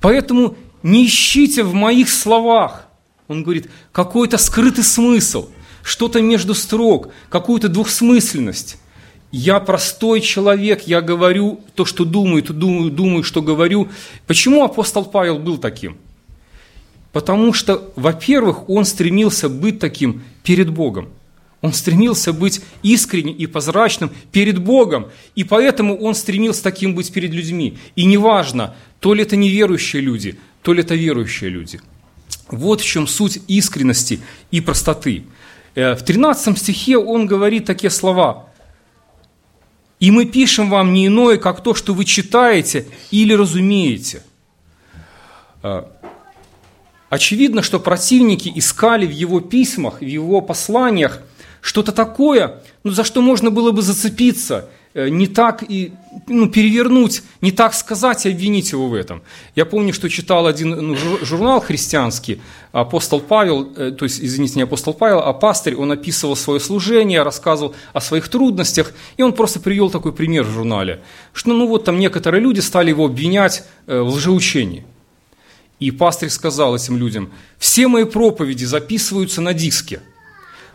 Поэтому 0.00 0.56
не 0.82 1.06
ищите 1.06 1.64
в 1.64 1.74
моих 1.74 2.08
словах, 2.08 2.86
он 3.26 3.42
говорит, 3.42 3.68
какой-то 3.90 4.38
скрытый 4.38 4.84
смысл, 4.84 5.48
что-то 5.82 6.22
между 6.22 6.54
строк, 6.54 7.10
какую-то 7.30 7.68
двухсмысленность. 7.68 8.78
Я 9.32 9.60
простой 9.60 10.20
человек, 10.20 10.82
я 10.86 11.00
говорю 11.00 11.60
то, 11.74 11.84
что 11.84 12.04
думаю, 12.04 12.42
то 12.42 12.52
думаю, 12.52 12.90
думаю, 12.90 13.24
что 13.24 13.42
говорю. 13.42 13.88
Почему 14.26 14.64
апостол 14.64 15.04
Павел 15.04 15.38
был 15.38 15.58
таким? 15.58 15.98
Потому 17.12 17.52
что, 17.52 17.90
во-первых, 17.96 18.68
он 18.68 18.84
стремился 18.84 19.48
быть 19.48 19.78
таким 19.78 20.22
перед 20.42 20.70
Богом. 20.70 21.08
Он 21.60 21.72
стремился 21.72 22.32
быть 22.32 22.60
искренним 22.82 23.34
и 23.34 23.46
прозрачным 23.46 24.10
перед 24.30 24.58
Богом. 24.58 25.08
И 25.34 25.42
поэтому 25.42 25.96
он 25.96 26.14
стремился 26.14 26.62
таким 26.62 26.94
быть 26.94 27.12
перед 27.12 27.32
людьми. 27.32 27.78
И 27.96 28.04
неважно, 28.04 28.74
то 29.00 29.14
ли 29.14 29.22
это 29.22 29.36
неверующие 29.36 30.02
люди, 30.02 30.38
то 30.62 30.72
ли 30.72 30.82
это 30.82 30.94
верующие 30.94 31.50
люди. 31.50 31.80
Вот 32.48 32.80
в 32.80 32.84
чем 32.84 33.06
суть 33.06 33.40
искренности 33.48 34.20
и 34.50 34.60
простоты. 34.60 35.24
Э, 35.74 35.94
в 35.94 36.02
13 36.02 36.56
стихе 36.58 36.96
он 36.96 37.26
говорит 37.26 37.64
такие 37.64 37.90
слова. 37.90 38.48
«И 39.98 40.12
мы 40.12 40.26
пишем 40.26 40.70
вам 40.70 40.92
не 40.92 41.08
иное, 41.08 41.38
как 41.38 41.62
то, 41.62 41.74
что 41.74 41.92
вы 41.92 42.04
читаете 42.04 42.86
или 43.10 43.34
разумеете». 43.34 44.22
Очевидно, 47.10 47.62
что 47.62 47.80
противники 47.80 48.52
искали 48.54 49.06
в 49.06 49.10
его 49.10 49.40
письмах, 49.40 50.00
в 50.00 50.04
его 50.04 50.40
посланиях 50.42 51.22
что-то 51.62 51.92
такое, 51.92 52.62
ну, 52.84 52.90
за 52.90 53.02
что 53.02 53.22
можно 53.22 53.50
было 53.50 53.72
бы 53.72 53.80
зацепиться, 53.80 54.68
э, 54.92 55.08
не 55.08 55.26
так 55.26 55.64
и 55.66 55.92
ну, 56.26 56.48
перевернуть, 56.48 57.22
не 57.40 57.50
так 57.50 57.72
сказать 57.72 58.26
и 58.26 58.30
обвинить 58.30 58.72
его 58.72 58.88
в 58.88 58.94
этом. 58.94 59.22
Я 59.56 59.64
помню, 59.64 59.94
что 59.94 60.10
читал 60.10 60.46
один 60.46 60.70
ну, 60.70 60.96
журнал 61.22 61.60
христианский, 61.60 62.42
апостол 62.72 63.20
Павел, 63.20 63.72
э, 63.74 63.90
то 63.90 64.04
есть, 64.04 64.20
извините, 64.20 64.56
не 64.56 64.62
апостол 64.62 64.92
Павел, 64.92 65.20
а 65.20 65.32
пастырь, 65.32 65.76
он 65.76 65.90
описывал 65.90 66.36
свое 66.36 66.60
служение, 66.60 67.22
рассказывал 67.22 67.74
о 67.94 68.02
своих 68.02 68.28
трудностях, 68.28 68.92
и 69.16 69.22
он 69.22 69.32
просто 69.32 69.60
привел 69.60 69.88
такой 69.88 70.12
пример 70.12 70.44
в 70.44 70.50
журнале, 70.50 71.00
что 71.32 71.54
ну 71.54 71.66
вот 71.66 71.84
там 71.86 71.98
некоторые 71.98 72.42
люди 72.42 72.60
стали 72.60 72.90
его 72.90 73.06
обвинять 73.06 73.64
э, 73.86 73.98
в 73.98 74.08
лжеучении. 74.08 74.84
И 75.80 75.92
пастырь 75.92 76.30
сказал 76.30 76.74
этим 76.74 76.96
людям, 76.96 77.30
все 77.58 77.86
мои 77.86 78.04
проповеди 78.04 78.64
записываются 78.64 79.40
на 79.40 79.54
диске. 79.54 80.00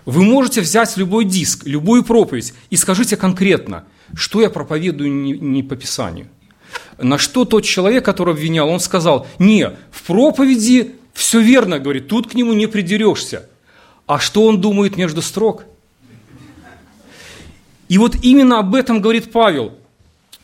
Вы 0.05 0.23
можете 0.23 0.61
взять 0.61 0.95
любой 0.97 1.25
диск, 1.25 1.65
любую 1.65 2.03
проповедь 2.03 2.53
и 2.69 2.77
скажите 2.77 3.17
конкретно, 3.17 3.85
что 4.15 4.41
я 4.41 4.49
проповедую 4.49 5.11
не, 5.11 5.33
не 5.33 5.63
по 5.63 5.75
Писанию. 5.75 6.27
На 6.97 7.17
что 7.17 7.45
тот 7.45 7.63
человек, 7.63 8.03
который 8.03 8.33
обвинял, 8.33 8.69
он 8.69 8.79
сказал, 8.79 9.27
не, 9.39 9.71
в 9.91 10.03
проповеди 10.03 10.95
все 11.13 11.41
верно, 11.41 11.79
говорит, 11.79 12.07
тут 12.07 12.29
к 12.29 12.33
нему 12.33 12.53
не 12.53 12.67
придерешься. 12.67 13.47
А 14.05 14.19
что 14.19 14.45
он 14.45 14.59
думает 14.59 14.97
между 14.97 15.21
строк? 15.21 15.63
И 17.89 17.97
вот 17.97 18.15
именно 18.23 18.59
об 18.59 18.73
этом 18.75 19.01
говорит 19.01 19.31
Павел. 19.31 19.77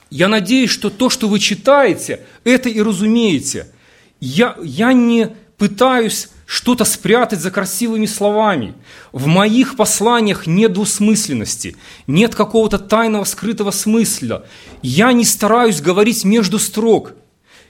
Я 0.09 0.27
надеюсь, 0.27 0.69
что 0.69 0.89
то, 0.89 1.09
что 1.09 1.27
вы 1.27 1.39
читаете, 1.39 2.25
это 2.43 2.67
и 2.67 2.81
разумеете– 2.81 3.67
я, 4.19 4.55
я 4.61 4.93
не 4.93 5.29
пытаюсь 5.57 6.29
что-то 6.45 6.83
спрятать 6.83 7.41
за 7.41 7.51
красивыми 7.51 8.07
словами. 8.07 8.73
В 9.11 9.27
моих 9.27 9.75
посланиях 9.75 10.47
нет 10.47 10.73
двусмысленности, 10.73 11.75
нет 12.07 12.33
какого-то 12.33 12.79
тайного 12.79 13.23
скрытого 13.23 13.71
смысла. 13.71 14.45
Я 14.81 15.11
не 15.11 15.25
стараюсь 15.25 15.81
говорить 15.81 16.25
между 16.25 16.57
строк. 16.57 17.13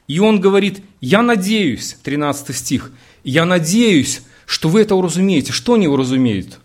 И 0.07 0.19
он 0.19 0.39
говорит, 0.39 0.81
я 1.01 1.21
надеюсь, 1.21 1.97
13 2.03 2.55
стих, 2.55 2.91
я 3.23 3.45
надеюсь, 3.45 4.21
что 4.45 4.69
вы 4.69 4.81
это 4.81 4.95
уразумеете. 4.95 5.51
Что 5.51 5.73
они 5.73 5.87
уразумеют? 5.87 6.59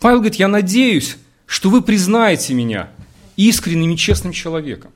Павел 0.00 0.18
говорит, 0.18 0.34
я 0.34 0.48
надеюсь, 0.48 1.16
что 1.46 1.70
вы 1.70 1.80
признаете 1.80 2.54
меня 2.54 2.90
искренним 3.36 3.92
и 3.92 3.96
честным 3.96 4.32
человеком. 4.32 4.90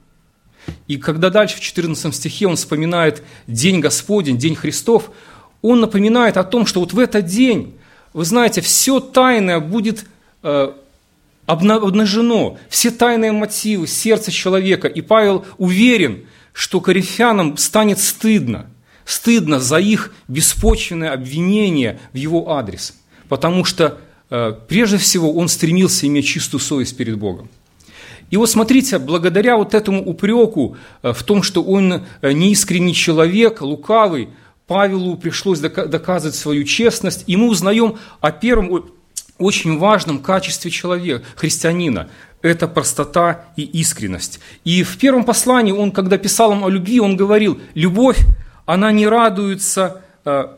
И 0.87 0.97
когда 0.97 1.31
дальше 1.31 1.57
в 1.57 1.61
14 1.61 2.15
стихе 2.15 2.47
он 2.47 2.57
вспоминает 2.57 3.23
День 3.47 3.81
Господень, 3.81 4.39
День 4.39 4.57
Христов, 4.57 5.11
он 5.63 5.81
напоминает 5.81 6.37
о 6.37 6.45
том, 6.45 6.67
что 6.67 6.81
вот 6.81 6.93
в 6.93 6.99
этот 6.99 7.27
день, 7.27 7.75
вы 8.13 8.25
знаете, 8.25 8.61
все 8.61 9.01
тайное 9.01 9.61
будет 9.61 10.07
э, 10.43 10.73
обнажено, 11.47 12.59
все 12.69 12.91
тайные 12.91 13.33
мотивы 13.33 13.87
сердца 13.87 14.31
человека. 14.31 14.89
И 14.89 15.01
Павел 15.01 15.45
уверен, 15.57 16.25
что 16.53 16.81
корифянам 16.81 17.57
станет 17.57 17.99
стыдно, 17.99 18.67
стыдно 19.05 19.61
за 19.61 19.79
их 19.79 20.13
беспочвенное 20.29 21.13
обвинение 21.13 22.01
в 22.13 22.17
его 22.17 22.53
адрес, 22.53 22.95
потому 23.29 23.65
что 23.65 23.99
э, 24.31 24.55
прежде 24.69 24.99
всего 24.99 25.33
он 25.35 25.49
стремился 25.49 26.07
иметь 26.07 26.27
чистую 26.27 26.61
совесть 26.61 26.97
перед 26.97 27.17
Богом. 27.17 27.49
И 28.31 28.37
вот 28.37 28.51
смотрите, 28.51 28.99
благодаря 28.99 29.57
вот 29.57 29.75
этому 29.75 30.05
упреку 30.05 30.77
э, 31.03 31.13
в 31.13 31.23
том, 31.23 31.43
что 31.43 31.63
он 31.63 32.05
э, 32.21 32.33
неискренний 32.33 32.95
человек, 32.95 33.63
лукавый, 33.63 34.29
Павелу 34.67 35.17
пришлось 35.17 35.61
доказывать 35.61 36.37
свою 36.37 36.65
честность, 36.65 37.25
и 37.27 37.37
мы 37.37 37.49
узнаем 37.49 37.97
о 38.21 38.31
первом 38.31 38.85
очень 39.39 39.79
важном 39.79 40.19
качестве 40.19 40.71
человека, 40.71 41.25
христианина. 41.37 42.11
Это 42.43 42.69
простота 42.69 43.47
и 43.57 43.63
искренность. 43.63 44.41
И 44.65 44.83
в 44.83 44.99
первом 44.99 45.25
послании 45.25 45.73
он, 45.73 45.91
когда 45.91 46.19
писал 46.19 46.53
им 46.53 46.65
о 46.65 46.69
любви, 46.69 47.01
он 47.01 47.17
говорил, 47.17 47.59
любовь, 47.75 48.19
она 48.67 48.93
не 48.93 49.07
радуется, 49.07 50.03
э, 50.27 50.49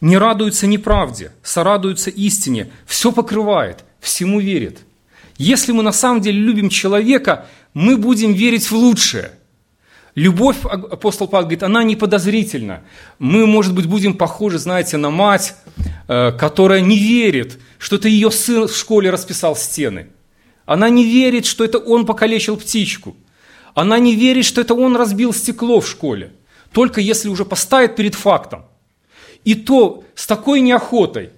не 0.00 0.18
радуется 0.18 0.66
неправде, 0.66 1.30
сорадуется 1.44 2.10
истине, 2.10 2.70
все 2.84 3.12
покрывает, 3.12 3.84
всему 4.00 4.40
верит. 4.40 4.80
Если 5.38 5.70
мы 5.72 5.82
на 5.82 5.92
самом 5.92 6.20
деле 6.20 6.38
любим 6.40 6.68
человека, 6.68 7.46
мы 7.72 7.96
будем 7.96 8.32
верить 8.32 8.70
в 8.70 8.74
лучшее. 8.74 9.30
Любовь, 10.16 10.56
апостол 10.64 11.28
Павел 11.28 11.44
говорит, 11.44 11.62
она 11.62 11.84
не 11.84 11.94
подозрительна. 11.94 12.82
Мы, 13.20 13.46
может 13.46 13.72
быть, 13.72 13.86
будем 13.86 14.14
похожи, 14.14 14.58
знаете, 14.58 14.96
на 14.96 15.10
мать, 15.10 15.54
э, 16.08 16.32
которая 16.32 16.80
не 16.80 16.98
верит, 16.98 17.60
что 17.78 17.96
это 17.96 18.08
ее 18.08 18.32
сын 18.32 18.66
в 18.66 18.76
школе 18.76 19.10
расписал 19.10 19.54
стены. 19.54 20.08
Она 20.66 20.88
не 20.88 21.04
верит, 21.04 21.46
что 21.46 21.64
это 21.64 21.78
он 21.78 22.04
покалечил 22.04 22.56
птичку. 22.56 23.16
Она 23.74 24.00
не 24.00 24.16
верит, 24.16 24.44
что 24.44 24.60
это 24.60 24.74
он 24.74 24.96
разбил 24.96 25.32
стекло 25.32 25.80
в 25.80 25.88
школе. 25.88 26.32
Только 26.72 27.00
если 27.00 27.28
уже 27.28 27.44
поставит 27.44 27.94
перед 27.94 28.16
фактом. 28.16 28.64
И 29.44 29.54
то 29.54 30.02
с 30.16 30.26
такой 30.26 30.60
неохотой 30.60 31.30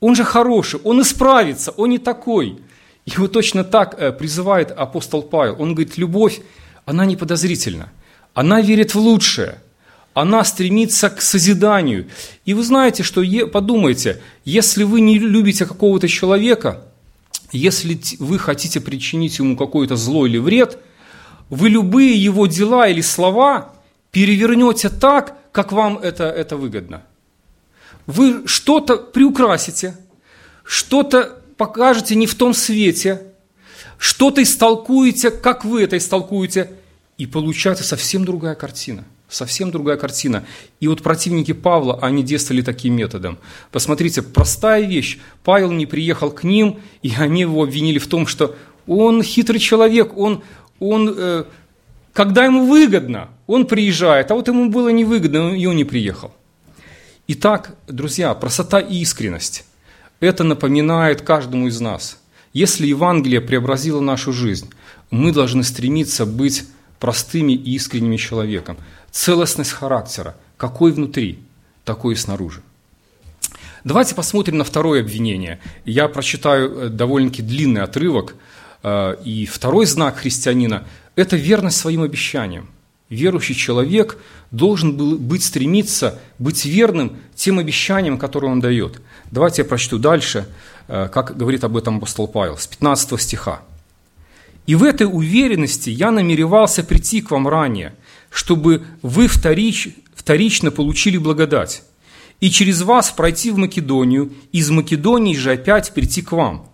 он 0.00 0.16
же 0.16 0.24
хороший, 0.24 0.80
он 0.82 1.00
исправится, 1.00 1.70
он 1.70 1.90
не 1.90 1.98
такой. 1.98 2.58
Вот 3.14 3.32
точно 3.32 3.64
так 3.64 3.94
э, 3.98 4.12
призывает 4.12 4.70
апостол 4.70 5.22
Павел. 5.22 5.56
Он 5.60 5.74
говорит, 5.74 5.96
любовь, 5.96 6.40
она 6.84 7.06
не 7.06 7.16
подозрительна, 7.16 7.90
она 8.34 8.60
верит 8.60 8.94
в 8.94 8.98
лучшее, 8.98 9.58
она 10.14 10.44
стремится 10.44 11.10
к 11.10 11.20
созиданию. 11.20 12.06
И 12.44 12.54
вы 12.54 12.62
знаете, 12.62 13.02
что 13.02 13.22
подумайте, 13.52 14.20
если 14.44 14.84
вы 14.84 15.00
не 15.00 15.18
любите 15.18 15.66
какого-то 15.66 16.08
человека, 16.08 16.82
если 17.52 17.98
вы 18.18 18.38
хотите 18.38 18.80
причинить 18.80 19.38
ему 19.38 19.56
какое-то 19.56 19.96
зло 19.96 20.26
или 20.26 20.38
вред, 20.38 20.78
вы 21.48 21.68
любые 21.68 22.14
его 22.16 22.46
дела 22.46 22.88
или 22.88 23.02
слова 23.02 23.74
перевернете 24.10 24.88
так, 24.88 25.38
как 25.52 25.72
вам 25.72 25.98
это, 25.98 26.24
это 26.24 26.56
выгодно. 26.56 27.02
Вы 28.06 28.46
что-то 28.46 28.96
приукрасите, 28.96 29.96
что-то 30.64 31.42
покажете 31.56 32.14
не 32.14 32.26
в 32.26 32.34
том 32.34 32.54
свете, 32.54 33.22
что-то 33.98 34.42
истолкуете, 34.42 35.30
как 35.30 35.64
вы 35.64 35.82
это 35.82 35.96
истолкуете, 35.96 36.70
и 37.18 37.26
получается 37.26 37.84
совсем 37.84 38.24
другая 38.24 38.54
картина– 38.54 39.04
Совсем 39.28 39.72
другая 39.72 39.96
картина. 39.96 40.44
И 40.78 40.86
вот 40.86 41.02
противники 41.02 41.52
Павла, 41.52 41.98
они 42.00 42.22
действовали 42.22 42.62
таким 42.62 42.94
методом. 42.94 43.38
Посмотрите, 43.72 44.22
простая 44.22 44.86
вещь. 44.86 45.18
Павел 45.42 45.72
не 45.72 45.84
приехал 45.84 46.30
к 46.30 46.44
ним, 46.44 46.78
и 47.02 47.12
они 47.18 47.40
его 47.40 47.64
обвинили 47.64 47.98
в 47.98 48.06
том, 48.06 48.28
что 48.28 48.54
он 48.86 49.24
хитрый 49.24 49.58
человек, 49.58 50.16
он, 50.16 50.44
он 50.78 51.12
э, 51.16 51.44
когда 52.12 52.44
ему 52.44 52.66
выгодно, 52.66 53.30
он 53.48 53.66
приезжает, 53.66 54.30
а 54.30 54.36
вот 54.36 54.46
ему 54.46 54.70
было 54.70 54.90
невыгодно, 54.90 55.56
и 55.56 55.66
он 55.66 55.74
не 55.74 55.84
приехал. 55.84 56.32
Итак, 57.26 57.74
друзья, 57.88 58.32
простота 58.34 58.78
и 58.78 58.98
искренность. 58.98 59.64
Это 60.20 60.44
напоминает 60.44 61.20
каждому 61.20 61.68
из 61.68 61.80
нас. 61.80 62.18
Если 62.52 62.86
Евангелие 62.86 63.40
преобразило 63.40 64.00
нашу 64.00 64.32
жизнь, 64.32 64.70
мы 65.10 65.32
должны 65.32 65.62
стремиться 65.62 66.24
быть 66.24 66.64
простыми 66.98 67.52
и 67.52 67.74
искренними 67.74 68.16
человеком 68.16 68.78
целостность 69.10 69.72
характера, 69.72 70.36
какой 70.56 70.92
внутри, 70.92 71.38
такой 71.84 72.14
и 72.14 72.16
снаружи. 72.16 72.62
Давайте 73.84 74.14
посмотрим 74.14 74.58
на 74.58 74.64
второе 74.64 75.00
обвинение. 75.00 75.60
Я 75.84 76.08
прочитаю 76.08 76.70
э, 76.70 76.88
довольно-таки 76.88 77.42
длинный 77.42 77.82
отрывок. 77.82 78.34
Э, 78.82 79.16
и 79.24 79.46
второй 79.46 79.86
знак 79.86 80.16
христианина– 80.16 80.84
это 81.14 81.36
верность 81.36 81.78
своим 81.78 82.02
обещаниям. 82.02 82.68
Верующий 83.08 83.54
человек 83.54 84.18
должен 84.50 84.96
был 84.96 85.16
быть 85.16 85.44
стремиться 85.44 86.18
быть 86.38 86.64
верным 86.64 87.16
тем 87.34 87.58
обещаниям, 87.58 88.18
которые 88.18 88.50
он 88.50 88.60
дает. 88.60 89.00
Давайте 89.30 89.62
я 89.62 89.68
прочту 89.68 89.98
дальше, 89.98 90.48
э, 90.88 91.08
как 91.12 91.36
говорит 91.36 91.62
об 91.64 91.76
этом 91.76 91.98
апостол 91.98 92.26
Павел, 92.26 92.56
с 92.56 92.66
15 92.66 93.20
стиха. 93.20 93.60
«И 94.66 94.74
в 94.74 94.82
этой 94.82 95.04
уверенности 95.04 95.90
я 95.90 96.10
намеревался 96.10 96.82
прийти 96.82 97.20
к 97.20 97.30
вам 97.30 97.46
ранее– 97.46 97.94
чтобы 98.36 98.84
вы 99.00 99.28
вторич, 99.28 99.88
вторично 100.14 100.70
получили 100.70 101.16
благодать, 101.16 101.82
и 102.40 102.50
через 102.50 102.82
вас 102.82 103.10
пройти 103.10 103.50
в 103.50 103.56
Македонию, 103.56 104.30
из 104.52 104.68
Македонии 104.68 105.34
же 105.34 105.52
опять 105.52 105.94
прийти 105.94 106.20
к 106.20 106.32
вам. 106.32 106.70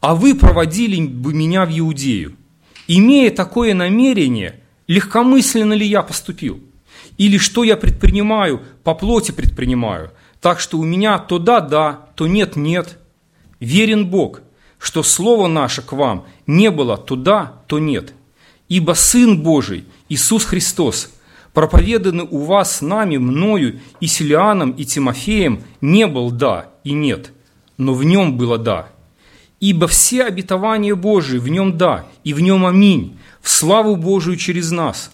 А 0.00 0.14
вы 0.14 0.36
проводили 0.36 1.04
бы 1.04 1.34
меня 1.34 1.66
в 1.66 1.76
Иудею. 1.76 2.36
Имея 2.86 3.32
такое 3.32 3.74
намерение, 3.74 4.60
легкомысленно 4.86 5.72
ли 5.72 5.86
я 5.86 6.02
поступил? 6.02 6.60
Или 7.16 7.38
что 7.38 7.64
я 7.64 7.76
предпринимаю, 7.76 8.62
по 8.82 8.94
плоти 8.94 9.30
предпринимаю, 9.30 10.10
так 10.40 10.60
что 10.60 10.78
у 10.78 10.84
меня 10.84 11.18
то 11.18 11.38
да-да, 11.38 12.08
то 12.16 12.26
нет-нет. 12.26 12.98
Верен 13.60 14.06
Бог, 14.06 14.42
что 14.78 15.02
слово 15.02 15.48
наше 15.48 15.80
к 15.80 15.92
вам 15.92 16.26
не 16.46 16.70
было 16.70 16.96
то 16.96 17.16
да, 17.16 17.62
то 17.66 17.78
нет. 17.78 18.12
Ибо 18.68 18.92
Сын 18.92 19.40
Божий, 19.42 19.84
Иисус 20.08 20.44
Христос, 20.44 21.10
проповеданный 21.52 22.26
у 22.30 22.38
вас 22.38 22.82
нами, 22.82 23.16
мною 23.16 23.80
и 24.00 24.06
Силианом, 24.06 24.72
и 24.72 24.84
Тимофеем, 24.84 25.62
не 25.80 26.06
был 26.06 26.30
«да» 26.30 26.70
и 26.82 26.92
«нет», 26.92 27.32
но 27.78 27.94
в 27.94 28.04
нем 28.04 28.36
было 28.36 28.58
«да». 28.58 28.88
Ибо 29.60 29.86
все 29.86 30.24
обетования 30.24 30.94
Божии 30.94 31.38
в 31.38 31.48
нем 31.48 31.78
«да» 31.78 32.04
и 32.24 32.34
в 32.34 32.40
нем 32.40 32.66
«аминь», 32.66 33.16
в 33.44 33.48
славу 33.50 33.94
Божию 33.94 34.36
через 34.36 34.72
нас, 34.72 35.12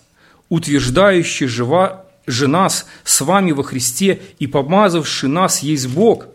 утверждающий 0.49 1.49
жива, 1.49 2.07
же 2.27 2.49
нас 2.49 2.87
с 3.05 3.21
вами 3.21 3.53
во 3.53 3.63
Христе 3.63 4.23
и 4.39 4.47
помазавший 4.47 5.29
нас 5.29 5.63
есть 5.63 5.89
Бог, 5.89 6.29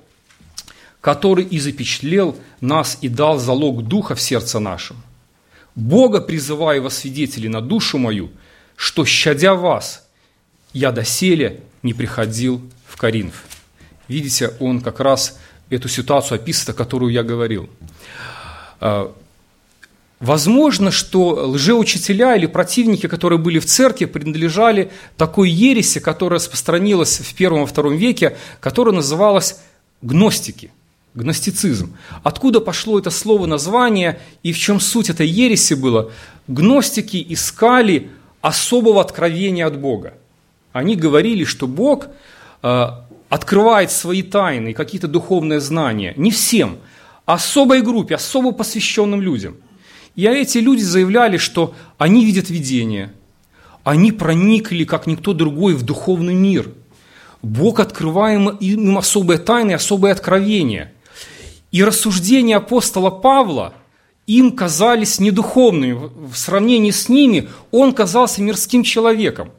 который 1.02 1.46
и 1.46 1.58
запечатлел 1.60 2.38
нас 2.62 3.00
и 3.02 3.10
дал 3.10 3.40
залог 3.40 3.88
Духа 3.88 4.14
в 4.14 4.22
сердце 4.22 4.60
нашем. 4.60 4.98
Бога 5.74 6.22
призываю 6.22 6.84
во 6.84 6.90
свидетели 6.92 7.48
на 7.48 7.62
душу 7.62 7.98
мою– 7.98 8.30
что, 8.76 9.06
щадя 9.06 9.56
вас, 9.56 10.04
я 10.74 10.92
доселе 10.92 11.62
не 11.84 11.94
приходил 11.94 12.62
в 12.86 12.98
Коринф. 12.98 13.44
Видите, 14.08 14.54
он 14.60 14.82
как 14.82 15.00
раз 15.00 15.40
эту 15.70 15.90
ситуацию 15.90 16.36
описывает, 16.36 16.70
о 16.70 16.84
которую 16.84 17.12
я 17.12 17.24
говорил. 17.24 17.70
Возможно, 20.20 20.92
что 20.92 21.50
лжеучителя 21.50 22.36
или 22.36 22.46
противники, 22.46 23.08
которые 23.08 23.38
были 23.38 23.60
в 23.60 23.66
церкви, 23.66 24.06
принадлежали 24.06 24.92
такой 25.18 25.50
ереси, 25.50 26.00
которая 26.00 26.40
распространилась 26.40 27.20
в 27.20 27.36
первом 27.36 27.64
и 27.64 27.68
втором 27.68 27.98
веке, 27.98 28.38
которая 28.62 28.96
называлась 28.96 29.60
гностики, 30.02 30.72
гностицизм. 31.16 31.98
Откуда 32.24 32.62
пошло 32.62 32.98
это 32.98 33.10
слово, 33.10 33.46
название 33.46 34.20
и 34.42 34.54
в 34.54 34.58
чем 34.58 34.80
суть 34.80 35.10
этой 35.10 35.28
ереси 35.28 35.74
было? 35.74 36.12
Гностики 36.48 37.26
искали 37.30 38.10
особого 38.42 39.02
откровения 39.02 39.68
от 39.68 39.78
Бога. 39.78 40.14
Они 40.72 40.96
говорили, 40.96 41.44
что 41.44 41.68
Бог 41.68 42.08
э, 42.62 42.88
открывает 43.30 43.92
свои 43.92 44.22
тайны, 44.22 44.74
какие-то 44.74 45.08
духовные 45.08 45.60
знания. 45.60 46.14
Не 46.16 46.32
всем, 46.32 46.78
а 47.26 47.34
особой 47.34 47.82
группе, 47.82 48.16
особо 48.16 48.52
посвященным 48.52 49.22
людям. 49.22 49.58
И 50.16 50.26
эти 50.26 50.60
люди 50.60 50.82
заявляли, 50.82 51.38
что 51.38 51.74
они 51.98 52.26
видят 52.26 52.50
видение, 52.50 53.12
они 53.84 54.12
проникли, 54.12 54.84
как 54.84 55.08
никто 55.08 55.34
другой, 55.34 55.74
в 55.74 55.84
духовный 55.84 56.34
мир. 56.34 56.72
Бог 57.42 57.80
открывает 57.80 58.62
им 58.62 58.98
особые 58.98 59.38
тайны, 59.38 59.74
особые 59.74 60.14
откровения. 60.14 60.92
И 61.72 61.84
рассуждения 61.84 62.58
апостола 62.58 63.10
Павла– 63.10 63.74
им 64.28 64.52
казались 64.52 65.20
недуховными. 65.20 66.10
В 66.32 66.36
сравнении 66.36 66.92
с 66.92 67.10
ними 67.10 67.50
он 67.72 67.94
казался 67.94 68.42
мирским 68.42 68.84
человеком, 68.84 69.52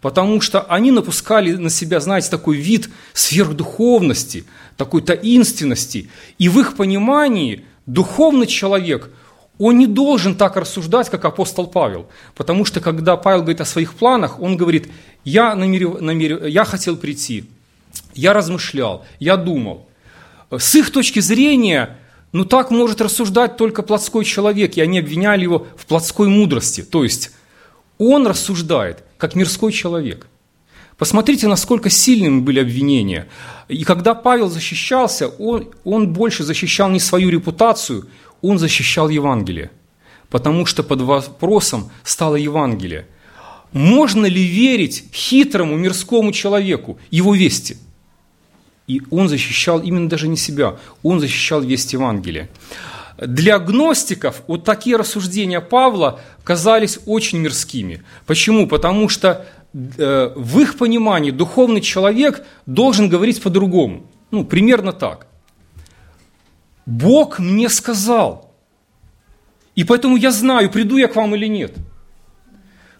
потому 0.00 0.40
что 0.40 0.60
они 0.62 0.90
напускали 0.90 1.52
на 1.52 1.70
себя, 1.70 2.00
знаете, 2.00 2.30
такой 2.30 2.56
вид 2.56 2.90
сверхдуховности, 3.14 4.44
такой 4.76 5.02
таинственности. 5.02 6.10
И 6.38 6.48
в 6.48 6.60
их 6.60 6.76
понимании 6.76 7.64
духовный 7.86 8.46
человек, 8.46 9.10
он 9.60 9.76
не 9.76 9.86
должен 9.86 10.34
так 10.34 10.56
рассуждать, 10.56 11.10
как 11.10 11.26
апостол 11.26 11.66
Павел. 11.66 12.06
Потому 12.34 12.64
что 12.64 12.80
когда 12.80 13.16
Павел 13.16 13.42
говорит 13.42 13.60
о 13.60 13.66
своих 13.66 13.92
планах, 13.92 14.40
он 14.40 14.56
говорит, 14.56 14.88
я, 15.22 15.54
намерев, 15.54 16.00
намерев, 16.00 16.46
я 16.46 16.64
хотел 16.64 16.96
прийти, 16.96 17.44
я 18.14 18.32
размышлял, 18.32 19.04
я 19.18 19.36
думал. 19.36 19.86
С 20.50 20.74
их 20.74 20.90
точки 20.90 21.20
зрения 21.20 21.98
ну 22.32 22.46
так 22.46 22.70
может 22.70 23.02
рассуждать 23.02 23.58
только 23.58 23.82
плотской 23.82 24.24
человек, 24.24 24.78
и 24.78 24.80
они 24.80 25.00
обвиняли 25.00 25.42
его 25.42 25.66
в 25.76 25.84
плотской 25.84 26.28
мудрости. 26.28 26.82
То 26.82 27.04
есть 27.04 27.32
он 27.98 28.26
рассуждает, 28.26 29.04
как 29.18 29.34
мирской 29.34 29.72
человек. 29.72 30.26
Посмотрите, 30.96 31.48
насколько 31.48 31.90
сильными 31.90 32.40
были 32.40 32.60
обвинения. 32.60 33.26
И 33.68 33.84
когда 33.84 34.14
Павел 34.14 34.48
защищался, 34.48 35.28
он, 35.28 35.68
он 35.84 36.12
больше 36.14 36.44
защищал 36.44 36.88
не 36.88 37.00
свою 37.00 37.28
репутацию, 37.28 38.06
он 38.42 38.58
защищал 38.58 39.08
Евангелие. 39.08 39.70
Потому 40.28 40.66
что 40.66 40.82
под 40.82 41.00
вопросом 41.00 41.90
стало 42.04 42.36
Евангелие. 42.36 43.06
Можно 43.72 44.26
ли 44.26 44.42
верить 44.42 45.04
хитрому 45.12 45.76
мирскому 45.76 46.32
человеку, 46.32 46.98
его 47.10 47.34
вести– 47.34 47.76
и 48.90 49.02
он 49.10 49.28
защищал 49.28 49.80
именно 49.80 50.08
даже 50.08 50.26
не 50.26 50.36
себя, 50.36 50.76
он 51.04 51.20
защищал 51.20 51.60
весть 51.60 51.92
Евангелия. 51.92 52.48
Для 53.18 53.60
гностиков 53.60 54.42
вот 54.48 54.64
такие 54.64 54.96
рассуждения 54.96 55.60
Павла 55.60 56.18
казались 56.42 56.98
очень 57.06 57.38
мирскими. 57.38 58.02
Почему? 58.26 58.66
Потому 58.66 59.08
что 59.08 59.46
э, 59.72 60.32
в 60.34 60.58
их 60.58 60.76
понимании 60.76 61.30
духовный 61.30 61.80
человек 61.80 62.44
должен 62.66 63.08
говорить 63.08 63.40
по-другому. 63.40 64.06
Ну, 64.32 64.44
примерно 64.44 64.92
так. 64.92 65.28
Бог 66.86 67.38
мне 67.38 67.68
сказал, 67.68 68.54
и 69.74 69.84
поэтому 69.84 70.16
я 70.16 70.30
знаю, 70.30 70.70
приду 70.70 70.96
я 70.96 71.08
к 71.08 71.16
вам 71.16 71.34
или 71.34 71.46
нет. 71.46 71.76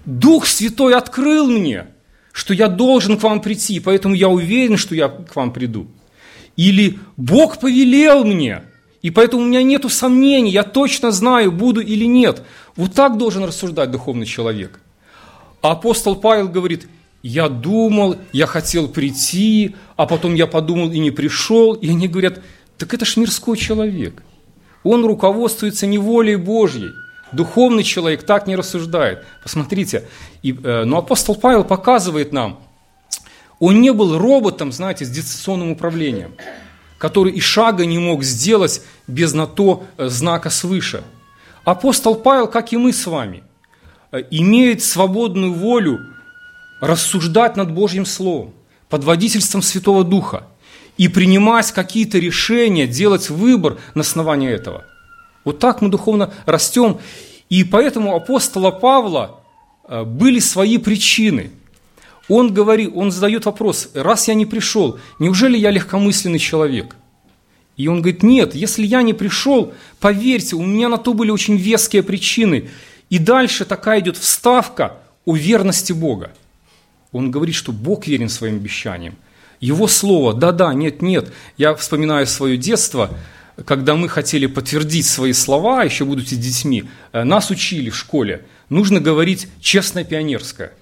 Дух 0.05 0.47
Святой 0.47 0.95
открыл 0.95 1.51
мне– 1.51 1.87
что 2.33 2.55
я 2.55 2.69
должен 2.69 3.19
к 3.19 3.23
вам 3.23 3.41
прийти, 3.41 3.81
поэтому 3.81 4.15
я 4.15 4.29
уверен, 4.29 4.77
что 4.77 4.95
я 4.95 5.09
к 5.09 5.35
вам 5.35 5.53
приду. 5.53 5.87
Или 6.57 6.99
Бог 7.17 7.59
повелел 7.59 8.25
мне, 8.25 8.63
и 9.03 9.11
поэтому 9.11 9.43
у 9.43 9.47
меня 9.47 9.63
нет 9.63 9.91
сомнений, 9.91 10.51
я 10.51 10.63
точно 10.63 11.11
знаю, 11.11 11.53
буду 11.53 11.81
или 11.81 12.05
нет. 12.05 12.43
Вот 12.77 12.93
так 12.93 13.19
должен 13.19 13.45
рассуждать 13.45 13.91
духовный 13.91 14.27
человек. 14.27 14.81
А 15.63 15.73
апостол 15.73 16.17
Павел 16.17 16.49
говорит, 16.49 16.87
я 17.23 17.49
думал, 17.49 18.17
я 18.33 18.47
хотел 18.47 18.89
прийти, 18.89 19.75
а 19.97 20.07
потом 20.07 20.35
я 20.35 20.47
подумал 20.47 20.91
и 20.91 20.99
не 20.99 21.11
пришел. 21.11 21.75
И 21.75 21.91
они 21.91 22.09
говорят, 22.09 22.41
так 22.81 22.95
это 22.95 23.05
ж 23.05 23.19
мирской 23.19 23.59
человек. 23.59 24.23
Он 24.85 25.05
руководствуется 25.05 25.87
не 25.87 25.99
волей 25.99 26.37
Божьей. 26.37 26.93
Духовный 27.31 27.83
человек 27.83 28.23
так 28.25 28.47
не 28.47 28.57
рассуждает. 28.57 29.23
Посмотрите, 29.43 30.09
и, 30.43 30.53
э, 30.53 30.85
но 30.85 30.97
апостол 30.97 31.35
Павел 31.35 31.63
показывает 31.63 32.33
нам, 32.33 32.59
он 33.59 33.83
не 33.83 33.93
был 33.93 34.17
роботом, 34.17 34.73
знаете, 34.73 35.05
с 35.05 35.11
дистанционным 35.11 35.73
управлением, 35.73 36.35
который 36.97 37.33
и 37.33 37.41
шага 37.41 37.85
не 37.85 37.99
мог 37.99 38.25
сделать 38.25 38.83
без 39.07 39.35
на 39.35 39.47
то 39.47 39.85
э, 39.99 40.09
знака 40.09 40.49
свыше. 40.49 41.05
Апостол 41.65 42.15
Павел, 42.15 42.49
как 42.49 42.73
и 42.73 42.79
мы 42.79 42.95
с 42.95 43.07
вами, 43.07 43.43
э, 44.11 44.23
имеет 44.31 44.83
свободную 44.83 45.53
волю 45.53 46.01
рассуждать 46.81 47.59
над 47.59 47.73
Божьим 47.73 48.07
Словом 48.07 48.55
под 48.89 49.05
водительством 49.05 49.61
Святого 49.61 50.03
Духа 50.03 50.47
и 51.01 51.09
принимать 51.09 51.73
какие-то 51.73 52.19
решения, 52.19 52.87
делать 52.87 53.31
выбор 53.31 53.79
на 53.95 54.03
основании 54.03 54.51
этого. 54.51 54.85
Вот 55.47 55.59
так 55.59 55.81
мы 55.81 55.89
духовно 55.89 56.35
растем. 56.45 56.99
И 57.49 57.65
поэтому 57.65 58.15
апостола 58.15 58.71
Павла 58.71 59.41
э, 59.89 60.05
были 60.05 60.41
свои 60.41 60.77
причины. 60.77 61.53
Он 62.29 62.53
говорит, 62.53 62.93
он 62.95 63.13
задает 63.13 63.47
вопрос, 63.47 63.89
раз 63.95 64.29
я 64.29 64.35
не 64.35 64.45
пришел, 64.45 64.99
неужели 65.19 65.57
я 65.57 65.71
легкомысленный 65.71 66.39
человек? 66.39 66.95
И 67.79 67.89
он 67.89 68.03
говорит, 68.03 68.23
нет, 68.23 68.55
если 68.55 68.85
я 68.85 69.01
не 69.01 69.15
пришел, 69.15 69.73
поверьте, 70.01 70.55
у 70.55 70.67
меня 70.67 70.91
на 70.91 70.99
то 70.99 71.15
были 71.15 71.31
очень 71.31 71.57
веские 71.57 72.03
причины. 72.03 72.69
И 73.09 73.19
дальше 73.19 73.65
такая 73.65 74.01
идет 74.01 74.19
вставка 74.19 74.99
о 75.25 75.35
верности 75.35 75.95
Бога. 75.95 76.35
Он 77.11 77.31
говорит, 77.31 77.55
что 77.55 77.73
Бог 77.73 78.07
верен 78.07 78.29
своим 78.29 78.57
обещаниям. 78.57 79.17
Его 79.61 79.89
слово 79.89 80.33
«да-да», 80.33 80.73
«нет-нет». 80.73 81.33
Я 81.59 81.75
вспоминаю 81.75 82.27
свое 82.27 82.57
детство, 82.57 83.11
когда 83.67 83.95
мы 83.95 84.09
хотели 84.09 84.47
подтвердить 84.47 85.07
свои 85.07 85.35
слова, 85.35 85.85
еще 85.85 86.07
будучи 86.07 86.35
детьми, 86.35 86.85
э, 87.13 87.25
нас 87.25 87.51
учили 87.51 87.91
в 87.91 87.97
школе, 87.97 88.47
нужно 88.71 89.01
говорить 89.01 89.49
честное 89.61 90.05
пионерское. 90.05 90.73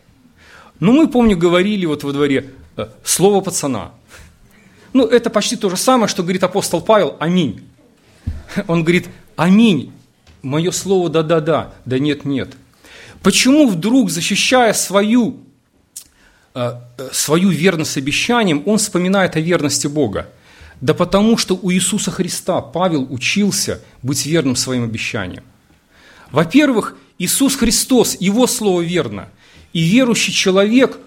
Ну, 0.78 0.92
мы, 0.92 1.08
помню, 1.08 1.36
говорили 1.36 1.86
вот 1.86 2.04
во 2.04 2.12
дворе 2.12 2.50
э, 2.76 2.86
слово 3.02 3.40
пацана. 3.40 3.90
Ну, 4.92 5.06
это 5.06 5.28
почти 5.28 5.56
то 5.56 5.68
же 5.70 5.76
самое, 5.76 6.08
что 6.08 6.22
говорит 6.22 6.44
апостол 6.44 6.80
Павел 6.80 7.16
«Аминь». 7.18 7.62
Он 8.68 8.84
говорит 8.84 9.08
«Аминь». 9.34 9.92
Мое 10.42 10.70
слово 10.70 11.10
«да-да-да», 11.10 11.72
да 11.84 11.98
нет-нет. 11.98 12.50
Почему 13.22 13.68
вдруг, 13.68 14.08
защищая 14.08 14.72
свою 14.72 15.40
свою 17.12 17.50
верность 17.50 17.96
обещаниям, 17.96 18.62
он 18.66 18.78
вспоминает 18.78 19.36
о 19.36 19.40
верности 19.40 19.86
Бога. 19.86 20.28
Да 20.80 20.94
потому 20.94 21.36
что 21.36 21.58
у 21.60 21.72
Иисуса 21.72 22.10
Христа 22.10 22.60
Павел 22.60 23.06
учился 23.10 23.80
быть 24.02 24.24
верным 24.26 24.56
своим 24.56 24.84
обещаниям. 24.84 25.44
Во-первых, 26.30 26.96
Иисус 27.18 27.56
Христос, 27.56 28.16
Его 28.20 28.46
Слово 28.46 28.82
верно. 28.82 29.28
И 29.72 29.82
верующий 29.82 30.32
человек 30.32 30.98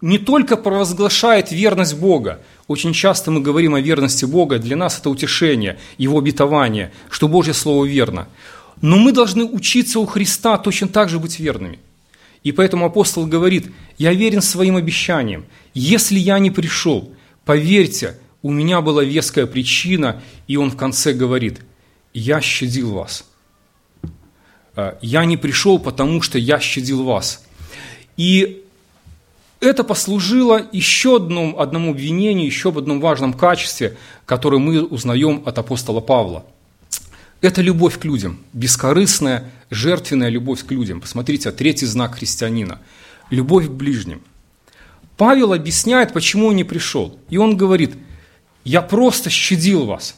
не 0.00 0.18
только 0.18 0.56
провозглашает 0.56 1.50
верность 1.50 1.96
Бога. 1.96 2.40
Очень 2.68 2.92
часто 2.92 3.30
мы 3.30 3.40
говорим 3.40 3.74
о 3.74 3.80
верности 3.80 4.26
Бога, 4.26 4.58
для 4.58 4.76
нас 4.76 4.98
это 4.98 5.08
утешение, 5.08 5.78
Его 5.96 6.18
обетование, 6.18 6.92
что 7.08 7.28
Божье 7.28 7.54
Слово 7.54 7.86
верно. 7.86 8.28
Но 8.82 8.98
мы 8.98 9.12
должны 9.12 9.44
учиться 9.44 10.00
у 10.00 10.06
Христа 10.06 10.58
точно 10.58 10.88
так 10.88 11.08
же 11.08 11.18
быть 11.18 11.38
верными– 11.38 11.78
и 12.44 12.52
поэтому 12.52 12.84
апостол 12.84 13.26
говорит, 13.26 13.72
я 13.96 14.12
верен 14.12 14.42
своим 14.42 14.76
обещаниям. 14.76 15.46
Если 15.72 16.18
я 16.18 16.38
не 16.38 16.50
пришел, 16.50 17.10
поверьте, 17.44 18.18
у 18.42 18.52
меня 18.52 18.82
была 18.82 19.02
веская 19.02 19.46
причина, 19.46 20.22
и 20.46 20.56
он 20.56 20.70
в 20.70 20.76
конце 20.76 21.14
говорит, 21.14 21.62
я 22.12 22.42
щадил 22.42 22.92
вас. 22.92 23.24
А, 24.76 24.98
я 25.00 25.24
не 25.24 25.38
пришел, 25.38 25.78
потому 25.78 26.20
что 26.20 26.38
я 26.38 26.60
щадил 26.60 27.04
вас. 27.04 27.46
И 28.18 28.62
это 29.60 29.82
послужило 29.82 30.68
еще 30.70 31.16
одному, 31.16 31.58
одному 31.58 31.92
обвинению, 31.92 32.44
еще 32.44 32.68
об 32.68 32.78
одном 32.78 33.00
важном 33.00 33.32
качестве, 33.32 33.96
которое 34.26 34.58
мы 34.58 34.84
узнаем 34.84 35.42
от 35.46 35.58
апостола 35.58 36.00
Павла– 36.00 36.44
это 37.44 37.62
любовь 37.62 37.98
к 37.98 38.04
людям, 38.04 38.38
бескорыстная, 38.52 39.50
жертвенная 39.70 40.28
любовь 40.28 40.64
к 40.64 40.70
людям. 40.70 41.00
Посмотрите, 41.00 41.50
третий 41.50 41.86
знак 41.86 42.16
христианина– 42.16 42.80
любовь 43.30 43.66
к 43.66 43.70
ближним. 43.70 44.22
Павел 45.16 45.52
объясняет, 45.52 46.12
почему 46.12 46.48
он 46.48 46.56
не 46.56 46.64
пришел. 46.64 47.18
И 47.28 47.36
он 47.36 47.56
говорит, 47.56 47.94
я 48.64 48.82
просто 48.82 49.30
щадил 49.30 49.86
вас. 49.86 50.16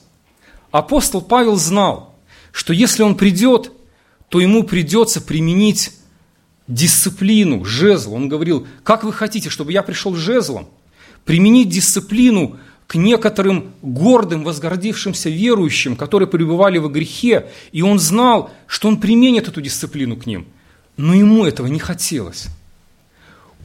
Апостол 0.71 1.21
Павел 1.21 1.57
знал, 1.57 2.15
что 2.53 2.73
если 2.73 3.03
он 3.03 3.17
придет, 3.17 3.73
то 4.29 4.41
ему 4.41 4.65
придется 4.65 5.21
применить 5.21 5.93
дисциплину, 6.67 7.65
жезл. 7.65 8.15
Он 8.15 8.29
говорил, 8.29 8.67
как 8.83 9.05
вы 9.05 9.13
хотите, 9.13 9.51
чтобы 9.51 9.73
я 9.73 9.83
пришел 9.83 10.15
жезлом? 10.15 10.69
Применить 11.25 11.69
дисциплину 11.69 12.59
к 12.87 12.95
некоторым 12.95 13.73
гордым, 13.83 14.45
возгордившимся 14.45 15.29
верующим, 15.29 15.97
которые 15.97 16.29
пребывали 16.29 16.79
во 16.79 16.89
грехе, 16.89 17.49
и 17.73 17.83
он 17.83 17.99
знал, 17.99 18.51
что 18.67 18.89
он 18.89 18.99
применит 18.99 19.49
эту 19.49 19.61
дисциплину 19.61 20.17
к 20.17 20.27
ним. 20.27 20.47
Но 20.97 21.15
ему 21.15 21.45
этого 21.45 21.67
не 21.67 21.81
хотелось. 21.81 22.47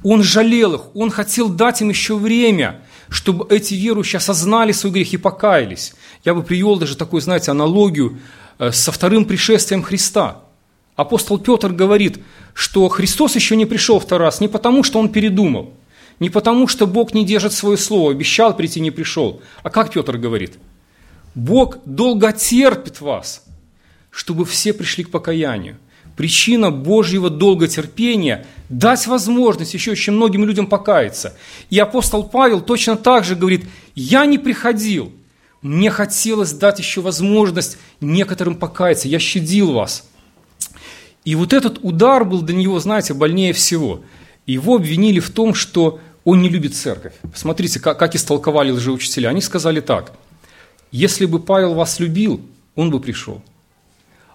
Он 0.03 0.23
жалел 0.23 0.73
их, 0.73 0.95
он 0.95 1.11
хотел 1.11 1.49
дать 1.49 1.81
им 1.81 1.89
еще 1.89 2.15
время, 2.15 2.81
чтобы 3.09 3.45
эти 3.53 3.75
верующие 3.75 4.17
осознали 4.17 4.71
свой 4.71 4.91
грех 4.91 5.13
и 5.13 5.17
покаялись. 5.17 5.93
Я 6.25 6.33
бы 6.33 6.41
привел 6.41 6.77
даже 6.77 6.97
такую, 6.97 7.21
знаете, 7.21 7.51
аналогию 7.51 8.17
э, 8.57 8.71
со 8.71 8.91
вторым 8.91 9.25
пришествием 9.25 9.83
Христа. 9.83 10.39
Апостол 10.95 11.37
Петр 11.37 11.71
говорит, 11.71 12.19
что 12.53 12.89
Христос 12.89 13.35
еще 13.35 13.55
не 13.55 13.67
пришел 13.67 13.99
второй 13.99 14.27
раз 14.27 14.41
не 14.41 14.47
потому, 14.47 14.83
что 14.83 14.99
он 14.99 15.09
передумал– 15.09 15.73
не 16.21 16.29
потому, 16.29 16.67
что 16.67 16.85
Бог 16.85 17.15
не 17.15 17.25
держит 17.25 17.51
свое 17.51 17.77
слово, 17.77 18.11
обещал 18.11 18.55
прийти, 18.55 18.79
не 18.79 18.91
пришел. 18.91 19.41
А 19.63 19.71
как 19.71 19.91
Петр 19.91 20.17
говорит? 20.17 20.53
Бог 21.33 21.79
долго 21.85 22.31
терпит 22.31 23.01
вас, 23.01 23.43
чтобы 24.11 24.45
все 24.45 24.71
пришли 24.71 25.03
к 25.03 25.09
покаянию. 25.09 25.77
Причина 26.15 26.69
Божьего 26.69 27.31
долготерпения– 27.31 28.45
дать 28.69 29.07
возможность 29.07 29.73
еще 29.73 29.91
очень 29.91 30.13
многим 30.13 30.45
людям 30.45 30.67
покаяться. 30.67 31.35
И 31.71 31.79
апостол 31.79 32.23
Павел 32.23 32.61
точно 32.61 32.97
так 32.97 33.23
же 33.23 33.35
говорит, 33.35 33.65
я 33.95 34.27
не 34.27 34.37
приходил, 34.37 35.11
мне 35.63 35.89
хотелось 35.89 36.53
дать 36.53 36.77
еще 36.77 37.01
возможность 37.01 37.79
некоторым 37.99 38.55
покаяться, 38.55 39.07
я 39.07 39.17
щадил 39.17 39.71
вас. 39.71 40.07
И 41.25 41.33
вот 41.33 41.51
этот 41.51 41.79
удар 41.81 42.25
был 42.25 42.43
для 42.43 42.55
него, 42.55 42.79
знаете, 42.79 43.15
больнее 43.15 43.53
всего. 43.53 44.01
Его 44.45 44.75
обвинили 44.75 45.19
в 45.19 45.31
том, 45.31 45.53
что 45.53 45.99
он 46.23 46.41
не 46.41 46.49
любит 46.49 46.75
церковь. 46.75 47.13
Посмотрите, 47.31 47.79
как, 47.79 47.97
как 47.97 48.15
истолковали 48.15 48.71
лжеучителя. 48.71 49.29
Они 49.29 49.41
сказали 49.41 49.79
так. 49.81 50.11
Если 50.91 51.25
бы 51.25 51.39
Павел 51.39 51.73
вас 51.73 51.99
любил, 51.99 52.41
он 52.75 52.91
бы 52.91 52.99
пришел. 52.99 53.41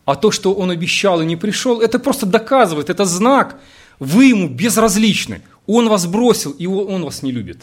А 0.05 0.15
то, 0.15 0.31
что 0.31 0.55
он 0.55 0.71
обещал 0.71 1.21
и 1.21 1.27
не 1.27 1.37
пришел, 1.37 1.81
это 1.81 1.99
просто 1.99 2.27
доказывает, 2.27 2.91
это 2.91 3.05
знак. 3.05 3.61
Вы 3.99 4.27
ему 4.27 4.49
безразличны. 4.49 5.43
Он 5.67 5.89
вас 5.89 6.07
бросил, 6.07 6.53
и 6.53 6.67
он 6.67 7.05
вас 7.05 7.23
не 7.23 7.33
любит. 7.33 7.63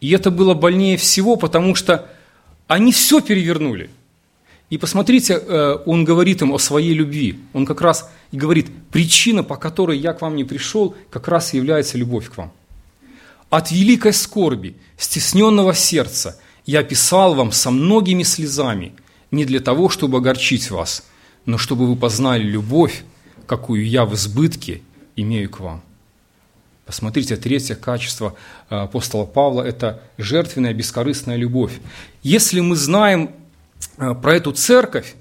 И 0.00 0.10
это 0.10 0.30
было 0.30 0.54
больнее 0.54 0.96
всего, 0.96 1.36
потому 1.36 1.74
что 1.74 2.08
они 2.66 2.90
все 2.92 3.20
перевернули. 3.20 3.90
И 4.70 4.78
посмотрите, 4.78 5.34
э, 5.34 5.76
он 5.86 6.04
говорит 6.04 6.42
им 6.42 6.52
о 6.52 6.58
своей 6.58 6.94
любви. 6.94 7.38
Он 7.52 7.66
как 7.66 7.80
раз 7.80 8.10
и 8.32 8.36
говорит, 8.36 8.68
причина, 8.90 9.44
по 9.44 9.56
которой 9.56 9.98
я 9.98 10.12
к 10.14 10.22
вам 10.22 10.34
не 10.34 10.44
пришел, 10.44 10.96
как 11.10 11.28
раз 11.28 11.54
является 11.54 11.98
любовь 11.98 12.30
к 12.30 12.36
вам. 12.38 12.50
От 13.52 13.70
великой 13.70 14.14
скорби, 14.14 14.76
стесненного 14.96 15.74
сердца 15.74 16.40
я 16.64 16.82
писал 16.82 17.34
вам 17.34 17.52
со 17.52 17.70
многими 17.70 18.22
слезами, 18.22 18.94
не 19.30 19.44
для 19.44 19.60
того, 19.60 19.90
чтобы 19.90 20.16
огорчить 20.18 20.70
вас, 20.70 21.04
но 21.44 21.58
чтобы 21.58 21.86
вы 21.86 21.94
познали 21.94 22.44
любовь, 22.44 23.04
какую 23.46 23.86
я 23.86 24.06
в 24.06 24.14
избытке 24.14 24.80
имею 25.16 25.50
к 25.50 25.60
вам. 25.60 25.82
Посмотрите, 26.86 27.36
третье 27.36 27.74
качество 27.74 28.34
э, 28.70 28.74
апостола 28.74 29.26
Павла– 29.26 29.60
это 29.64 30.02
жертвенная, 30.16 30.72
бескорыстная 30.72 31.36
любовь. 31.36 31.78
Если 32.22 32.60
мы 32.60 32.74
знаем 32.74 33.32
э, 33.98 34.14
про 34.14 34.34
эту 34.34 34.52
церковь, 34.52 35.14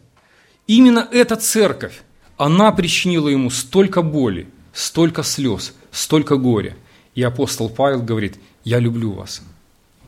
именно 0.68 1.06
эта 1.12 1.36
церковь, 1.36 2.02
она 2.38 2.72
причинила 2.72 3.28
ему 3.28 3.50
столько 3.50 4.02
боли, 4.02 4.48
столько 4.72 5.22
слез, 5.22 5.74
столько 5.92 6.38
горя– 6.38 6.78
и 7.16 7.24
апостол 7.24 7.70
Павел 7.70 8.02
говорит, 8.02 8.38
я 8.64 8.80
люблю 8.80 9.12
вас. 9.12 9.42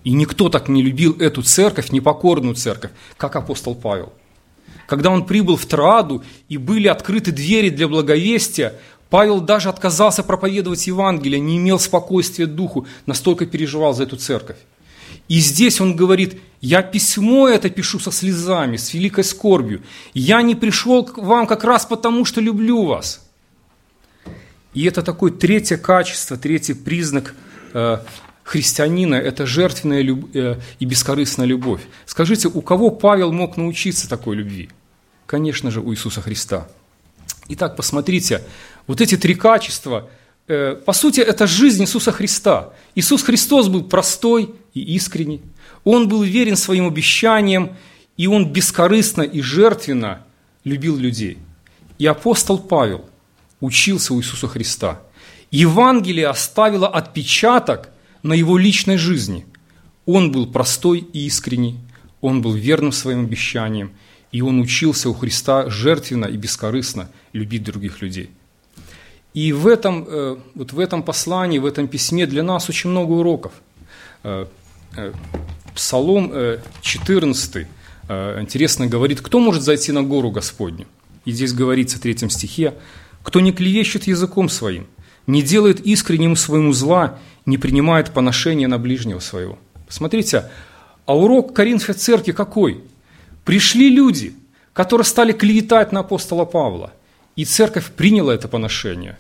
И 0.03 0.11
никто 0.11 0.49
так 0.49 0.67
не 0.67 0.81
любил 0.81 1.15
эту 1.19 1.41
церковь, 1.43 1.91
непокорную 1.91 2.55
церковь, 2.55 2.91
как 3.17 3.35
апостол 3.35 3.75
Павел. 3.75 4.11
Когда 4.87 5.09
он 5.09 5.25
прибыл 5.25 5.55
в 5.55 5.65
Троаду 5.65 6.23
и 6.49 6.57
были 6.57 6.87
открыты 6.87 7.31
двери 7.31 7.69
для 7.69 7.87
благовестия, 7.87 8.73
Павел 9.09 9.39
даже 9.39 9.69
отказался 9.69 10.23
проповедовать 10.23 10.87
Евангелие, 10.87 11.39
не 11.39 11.57
имел 11.57 11.79
спокойствия 11.79 12.47
духу, 12.47 12.85
настолько 13.05 13.45
переживал 13.45 13.93
за 13.93 14.03
эту 14.03 14.17
церковь. 14.17 14.57
И 15.27 15.39
здесь 15.39 15.79
он 15.79 15.95
говорит, 15.95 16.41
я 16.59 16.81
письмо 16.81 17.47
это 17.47 17.69
пишу 17.69 17.99
со 17.99 18.11
слезами, 18.11 18.77
с 18.77 18.93
великой 18.93 19.23
скорбью. 19.23 19.81
Я 20.13 20.41
не 20.41 20.55
пришел 20.55 21.05
к 21.05 21.17
вам 21.17 21.47
как 21.47 21.63
раз 21.63 21.85
потому, 21.85 22.25
что 22.25 22.41
люблю 22.41 22.85
вас. 22.85 23.22
И 24.73 24.86
это 24.86 25.01
такое 25.01 25.31
третье 25.31 25.77
качество, 25.77 26.38
третий 26.38 26.73
признак 26.73 27.36
э, 27.73 27.97
христианина– 28.43 29.15
это 29.15 29.45
жертвенная 29.45 30.03
э, 30.33 30.59
и 30.79 30.86
бескорыстная 30.86 31.45
любовь. 31.45 31.81
Скажите, 32.05 32.47
у 32.47 32.62
кого 32.62 32.89
Павел 32.89 33.31
мог 33.31 33.57
научиться 33.57 34.09
такой 34.09 34.36
любви? 34.36 34.69
Конечно 35.25 35.71
же, 35.71 35.79
у 35.79 35.93
Иисуса 35.93 36.21
Христа. 36.21 36.67
Итак, 37.49 37.75
посмотрите, 37.75 38.41
вот 38.88 39.01
эти 39.01 39.17
три 39.17 39.36
качества, 39.36 40.09
э, 40.47 40.75
по 40.86 40.93
сути, 40.93 41.19
это 41.19 41.45
жизнь 41.45 41.83
Иисуса 41.83 42.12
Христа. 42.12 42.73
Иисус 42.95 43.23
Христос 43.23 43.67
был 43.67 43.83
простой 43.83 44.55
и 44.73 44.95
искренний. 44.95 45.41
Он 45.83 46.07
был 46.07 46.23
верен 46.23 46.55
своим 46.55 46.88
обещаниям, 46.88 47.75
и 48.17 48.27
он 48.27 48.51
бескорыстно 48.51 49.21
и 49.21 49.41
жертвенно 49.41 50.25
любил 50.63 50.97
людей. 50.97 51.38
И 51.99 52.05
апостол 52.05 52.57
Павел 52.57 53.05
учился 53.63 54.13
у 54.13 54.19
Иисуса 54.19 54.47
Христа. 54.47 55.02
Евангелие 55.49 56.28
оставило 56.28 56.88
отпечаток 56.88 57.89
на 58.21 58.34
его 58.34 58.58
личной 58.58 58.97
жизни. 58.97 59.45
Он 60.06 60.34
был 60.34 60.47
простой 60.47 60.99
и 60.99 61.26
искренний, 61.26 61.80
он 62.19 62.41
был 62.41 62.54
верным 62.54 62.91
своим 62.91 63.21
обещаниям, 63.21 63.91
и 64.34 64.41
он 64.41 64.60
учился 64.60 65.10
у 65.10 65.13
Христа 65.13 65.69
жертвенно 65.69 66.26
и 66.26 66.36
бескорыстно 66.36 67.08
любить 67.32 67.63
других 67.63 68.02
людей. 68.02 68.32
И 69.34 69.54
в 69.54 69.67
этом, 69.67 70.06
э, 70.10 70.38
вот 70.56 70.73
в 70.73 70.80
этом 70.80 71.02
послании, 71.02 71.60
в 71.60 71.65
этом 71.65 71.88
письме 71.88 72.28
для 72.28 72.43
нас 72.43 72.69
очень 72.69 72.89
много 72.89 73.13
уроков. 73.13 73.54
Э, 74.23 74.45
э, 74.97 75.13
Псалом 75.73 76.32
14 76.82 77.67
интересно 78.10 78.86
говорит, 78.86 79.21
кто 79.21 79.39
может 79.39 79.63
зайти 79.63 79.91
на 79.91 80.04
гору 80.04 80.30
Господню? 80.30 80.86
И 81.26 81.32
здесь 81.32 81.54
говорится 81.54 81.97
в 81.97 82.02
третьем 82.02 82.30
стихе, 82.30 82.73
кто 83.23 83.39
не 83.39 83.51
клевещет 83.51 84.05
языком 84.05 84.49
своим, 84.49 84.86
не 85.25 85.41
делает 85.41 85.79
искреннему 85.79 86.36
своему 86.36 86.73
зла, 86.73 87.17
не 87.45 87.57
принимает 87.57 88.12
поношения 88.12 88.67
на 88.67 88.77
ближнего 88.77 89.19
своего. 89.19 89.57
Смотрите, 89.89 90.49
а 91.05 91.17
урок 91.17 91.53
Коринфской 91.53 91.95
церкви 91.95 92.33
какой? 92.33 92.83
Пришли 93.45 93.89
люди, 93.89 94.36
которые 94.73 95.05
стали 95.05 95.31
клеветать 95.31 95.91
на 95.91 96.01
апостола 96.01 96.45
Павла, 96.45 96.93
и 97.36 97.45
церковь 97.45 97.91
приняла 97.91 98.33
это 98.33 98.47
поношение. 98.47 99.17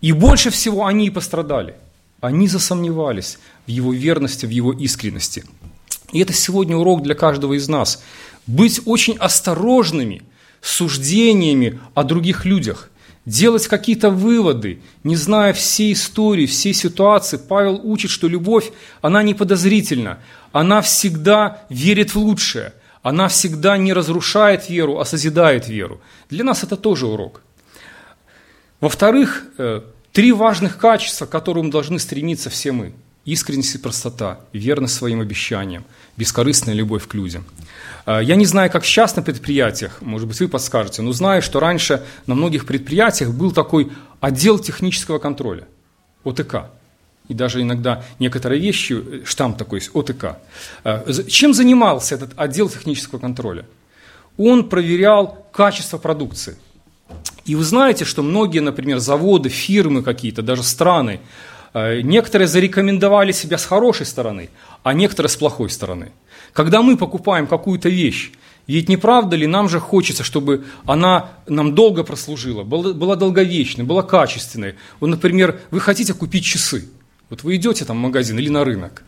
И 0.00 0.12
больше 0.12 0.50
всего 0.50 0.86
они 0.86 1.06
и 1.06 1.10
пострадали. 1.10 1.76
Они 2.20 2.48
засомневались 2.48 3.38
в 3.66 3.70
его 3.70 3.92
верности, 3.92 4.46
в 4.46 4.50
его 4.50 4.72
искренности. 4.72 5.44
И 6.12 6.20
это 6.20 6.32
сегодня 6.32 6.76
урок 6.76 7.02
для 7.02 7.14
каждого 7.14 7.54
из 7.54 7.68
нас. 7.68 8.02
Быть 8.46 8.80
очень 8.86 9.16
осторожными 9.16 10.22
суждениями 10.62 11.78
о 11.94 12.02
других 12.02 12.46
людях– 12.46 12.90
делать 13.26 13.66
какие-то 13.66 14.08
выводы, 14.10 14.80
не 15.02 15.16
зная 15.16 15.52
всей 15.52 15.92
истории, 15.92 16.46
всей 16.46 16.72
ситуации. 16.72 17.36
Павел 17.36 17.80
учит, 17.82 18.10
что 18.10 18.28
любовь, 18.28 18.70
она 19.02 19.22
не 19.22 19.34
подозрительна, 19.34 20.20
она 20.52 20.80
всегда 20.80 21.64
верит 21.68 22.14
в 22.14 22.18
лучшее, 22.18 22.72
она 23.02 23.28
всегда 23.28 23.76
не 23.76 23.92
разрушает 23.92 24.70
веру, 24.70 24.98
а 24.98 25.04
созидает 25.04 25.68
веру. 25.68 26.00
Для 26.30 26.44
нас 26.44 26.62
это 26.62 26.76
тоже 26.76 27.06
урок. 27.06 27.42
Во-вторых, 28.80 29.44
э, 29.58 29.82
три 30.12 30.32
важных 30.32 30.78
качества, 30.78 31.26
к 31.26 31.30
которым 31.30 31.70
должны 31.70 31.98
стремиться 31.98 32.48
все 32.48 32.72
мы. 32.72 32.94
Искренность 33.26 33.74
и 33.74 33.78
простота, 33.78 34.40
верность 34.54 34.94
своим 34.94 35.20
обещаниям, 35.20 35.84
бескорыстная 36.16 36.74
любовь 36.74 37.06
к 37.06 37.12
людям– 37.12 37.44
Э, 38.06 38.20
я 38.22 38.36
не 38.36 38.46
знаю, 38.46 38.70
как 38.70 38.84
сейчас 38.84 39.16
на 39.16 39.22
предприятиях, 39.22 40.00
может 40.00 40.28
быть, 40.28 40.40
вы 40.40 40.48
подскажете, 40.48 41.02
но 41.02 41.12
знаю, 41.12 41.42
что 41.42 41.60
раньше 41.60 42.02
на 42.26 42.34
многих 42.34 42.64
предприятиях 42.64 43.32
был 43.32 43.52
такой 43.52 43.90
отдел 44.20 44.58
технического 44.58 45.18
контроля, 45.18 45.66
ОТК. 46.24 46.70
И 47.28 47.34
даже 47.34 47.60
иногда 47.60 48.04
некоторые 48.20 48.60
вещи, 48.60 48.92
э, 48.92 49.24
штамп 49.24 49.58
такой 49.58 49.80
есть, 49.80 49.90
ОТК. 49.94 50.38
Э, 50.84 51.12
чем 51.28 51.52
занимался 51.52 52.14
этот 52.14 52.30
отдел 52.36 52.68
технического 52.68 53.18
контроля? 53.18 53.66
Он 54.38 54.68
проверял 54.68 55.46
качество 55.52 55.98
продукции. 55.98 56.56
И 57.44 57.54
вы 57.54 57.64
знаете, 57.64 58.04
что 58.04 58.22
многие, 58.22 58.58
например, 58.58 58.98
заводы, 58.98 59.48
фирмы 59.48 60.02
какие-то, 60.02 60.42
даже 60.42 60.62
страны, 60.62 61.20
некоторые 61.74 62.48
зарекомендовали 62.48 63.32
себя 63.32 63.58
с 63.58 63.64
хорошей 63.64 64.06
стороны, 64.06 64.50
а 64.82 64.92
некоторые 64.94 65.30
с 65.30 65.36
плохой 65.36 65.70
стороны– 65.70 66.12
когда 66.56 66.80
мы 66.80 66.96
покупаем 66.96 67.46
какую-то 67.46 67.90
вещь, 67.90 68.32
ведь 68.66 68.88
не 68.88 68.96
правда 68.96 69.36
ли 69.36 69.46
нам 69.46 69.68
же 69.68 69.78
хочется, 69.78 70.24
чтобы 70.24 70.64
она 70.86 71.32
нам 71.46 71.74
долго 71.74 72.02
прослужила, 72.02 72.64
была 72.64 73.14
долговечной, 73.14 73.84
была 73.84 74.02
качественной. 74.02 74.74
Вот, 74.98 75.08
например, 75.08 75.60
вы 75.70 75.80
хотите 75.80 76.14
купить 76.14 76.46
часы. 76.46 76.88
Вот 77.28 77.42
вы 77.42 77.56
идете 77.56 77.84
там 77.84 77.98
в 77.98 78.00
магазин 78.00 78.38
или 78.38 78.48
на 78.48 78.64
рынок 78.64 79.04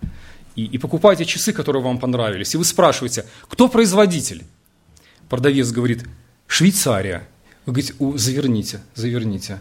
и, 0.57 0.65
и 0.67 0.77
покупаете 0.77 1.25
часы, 1.25 1.55
которые 1.55 1.83
вам 1.83 1.99
понравились, 1.99 2.55
и 2.55 2.59
вы 2.59 2.67
спрашиваете, 2.67 3.25
кто 3.49 3.69
производитель? 3.69 4.45
Продавец 5.31 5.71
говорит, 5.71 6.05
Швейцария. 6.47 7.27
Вы 7.65 7.73
говорите, 7.73 7.95
заверните, 8.19 8.81
заверните. 8.95 9.61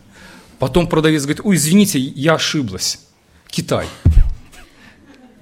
Потом 0.60 0.88
продавец 0.88 1.24
говорит, 1.24 1.42
ой, 1.44 1.56
извините, 1.56 2.00
я 2.00 2.36
ошиблась. 2.36 3.00
Китай. 3.48 3.88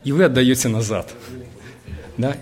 И 0.03 0.11
вы 0.11 0.25
отдаете 0.25 0.67
назад. 0.67 1.13
Да? 2.17 2.37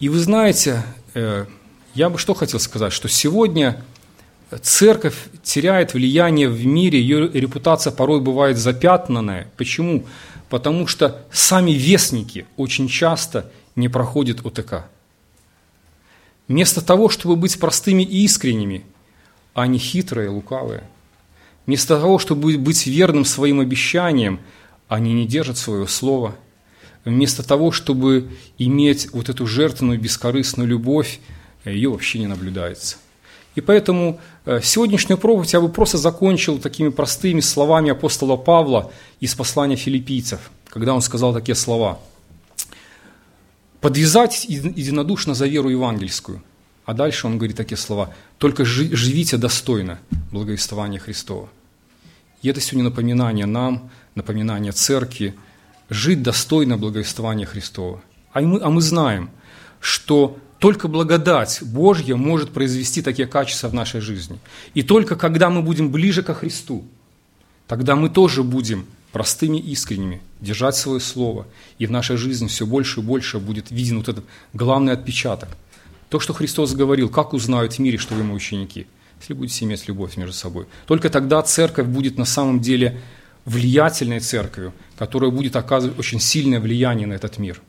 И 0.00 0.08
вы 0.08 0.18
знаете, 0.18 0.82
э, 1.14 1.46
я 1.94 2.10
бы 2.10 2.18
что 2.18 2.34
хотел 2.34 2.58
сказать, 2.58 2.92
что 2.92 3.08
сегодня 3.08 3.82
церковь 4.60 5.16
теряет 5.42 5.94
влияние 5.94 6.48
в 6.48 6.66
мире, 6.66 7.00
ее 7.00 7.28
репутация 7.28 7.92
порой 7.92 8.20
бывает 8.20 8.58
запятнанная. 8.58 9.48
Почему? 9.56 10.04
Потому 10.48 10.86
что 10.86 11.24
сами 11.32 11.70
вестники 11.72 12.46
очень 12.56 12.88
часто 12.88 13.50
не 13.76 13.88
проходят 13.88 14.44
ОТК. 14.44 14.86
Вместо 16.48 16.84
того, 16.84 17.08
чтобы 17.08 17.36
быть 17.36 17.58
простыми 17.58 18.02
и 18.02 18.24
искренними, 18.24 18.84
а 19.54 19.66
не 19.66 19.78
хитрые, 19.78 20.28
лукавые, 20.28 20.82
вместо 21.66 21.98
того, 21.98 22.18
чтобы 22.18 22.56
быть 22.58 22.86
верным 22.86 23.24
своим 23.24 23.60
обещаниям, 23.60 24.40
они 24.88 25.12
не 25.12 25.26
держат 25.26 25.58
своего 25.58 25.86
слова– 25.86 26.36
вместо 27.04 27.42
того, 27.42 27.72
чтобы 27.72 28.30
иметь 28.58 29.12
вот 29.12 29.28
эту 29.28 29.46
жертвенную, 29.46 30.00
бескорыстную 30.00 30.68
любовь, 30.68 31.20
ее 31.64 31.90
вообще 31.90 32.18
не 32.18 32.26
наблюдается. 32.26 32.96
И 33.54 33.60
поэтому 33.60 34.18
э, 34.46 34.60
сегодняшнюю 34.62 35.18
проповедь 35.18 35.52
я 35.52 35.60
бы 35.60 35.68
просто 35.68 35.98
закончил 35.98 36.58
такими 36.58 36.88
простыми 36.88 37.40
словами 37.40 37.90
апостола 37.90 38.36
Павла 38.36 38.90
из 39.20 39.34
послания 39.34 39.76
филиппийцев, 39.76 40.50
когда 40.68 40.94
он 40.94 41.02
сказал 41.02 41.34
такие 41.34 41.54
слова. 41.54 42.00
«Подвязать 43.80 44.44
единодушно 44.44 45.34
за 45.34 45.46
веру 45.46 45.68
евангельскую». 45.68 46.42
А 46.84 46.94
дальше 46.94 47.26
он 47.26 47.38
говорит 47.38 47.56
такие 47.56 47.78
слова. 47.78 48.12
«Только 48.38 48.64
живите 48.64 49.36
достойно 49.36 49.98
благовествования 50.30 50.98
Христова». 50.98 51.48
И 52.42 52.48
это 52.48 52.60
сегодня 52.60 52.90
напоминание 52.90 53.46
нам, 53.46 53.90
напоминание 54.14 54.72
церкви, 54.72 55.34
жить 55.88 56.22
достойно 56.22 56.76
благовествования 56.76 57.46
Христова. 57.46 58.02
А 58.32 58.40
мы, 58.40 58.60
а 58.60 58.68
мы 58.68 58.80
знаем, 58.80 59.30
что 59.80 60.38
только 60.58 60.88
благодать 60.88 61.60
Божья 61.62 62.16
может 62.16 62.50
произвести 62.50 63.02
такие 63.02 63.28
качества 63.28 63.68
в 63.68 63.74
нашей 63.74 64.00
жизни. 64.00 64.38
И 64.74 64.82
только 64.82 65.16
когда 65.16 65.50
мы 65.50 65.62
будем 65.62 65.90
ближе 65.90 66.22
ко 66.22 66.34
Христу, 66.34 66.84
тогда 67.66 67.94
мы 67.96 68.10
тоже 68.10 68.42
будем 68.42 68.86
простыми 69.12 69.58
искренними, 69.58 70.22
держать 70.40 70.76
свое 70.76 71.00
слово, 71.00 71.46
и 71.78 71.86
в 71.86 71.90
нашей 71.90 72.16
жизни 72.16 72.46
все 72.46 72.64
больше 72.64 73.00
и 73.00 73.02
больше 73.02 73.38
будет 73.38 73.70
виден 73.70 73.98
вот 73.98 74.08
этот 74.08 74.24
главный 74.52 74.92
отпечаток. 74.92 75.50
То, 76.12 76.20
что 76.20 76.34
Христос 76.34 76.74
говорил, 76.74 77.08
как 77.08 77.32
узнают 77.32 77.72
в 77.72 77.78
мире, 77.78 77.96
что 77.96 78.14
вы 78.14 78.22
мои 78.22 78.36
ученики, 78.36 78.86
если 79.18 79.32
будете 79.32 79.64
иметь 79.64 79.88
любовь 79.88 80.18
между 80.18 80.34
собой. 80.34 80.66
Только 80.86 81.08
тогда 81.08 81.40
церковь 81.40 81.86
будет 81.86 82.18
на 82.18 82.26
самом 82.26 82.60
деле 82.60 83.00
влиятельной 83.46 84.20
церковью, 84.20 84.74
которая 84.98 85.30
будет 85.30 85.56
оказывать 85.56 85.98
очень 85.98 86.20
сильное 86.20 86.60
влияние 86.60 87.06
на 87.06 87.14
этот 87.14 87.38
мир. 87.38 87.62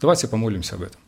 Давайте 0.00 0.28
помолимся 0.28 0.76
об 0.76 0.82
этом. 0.84 0.98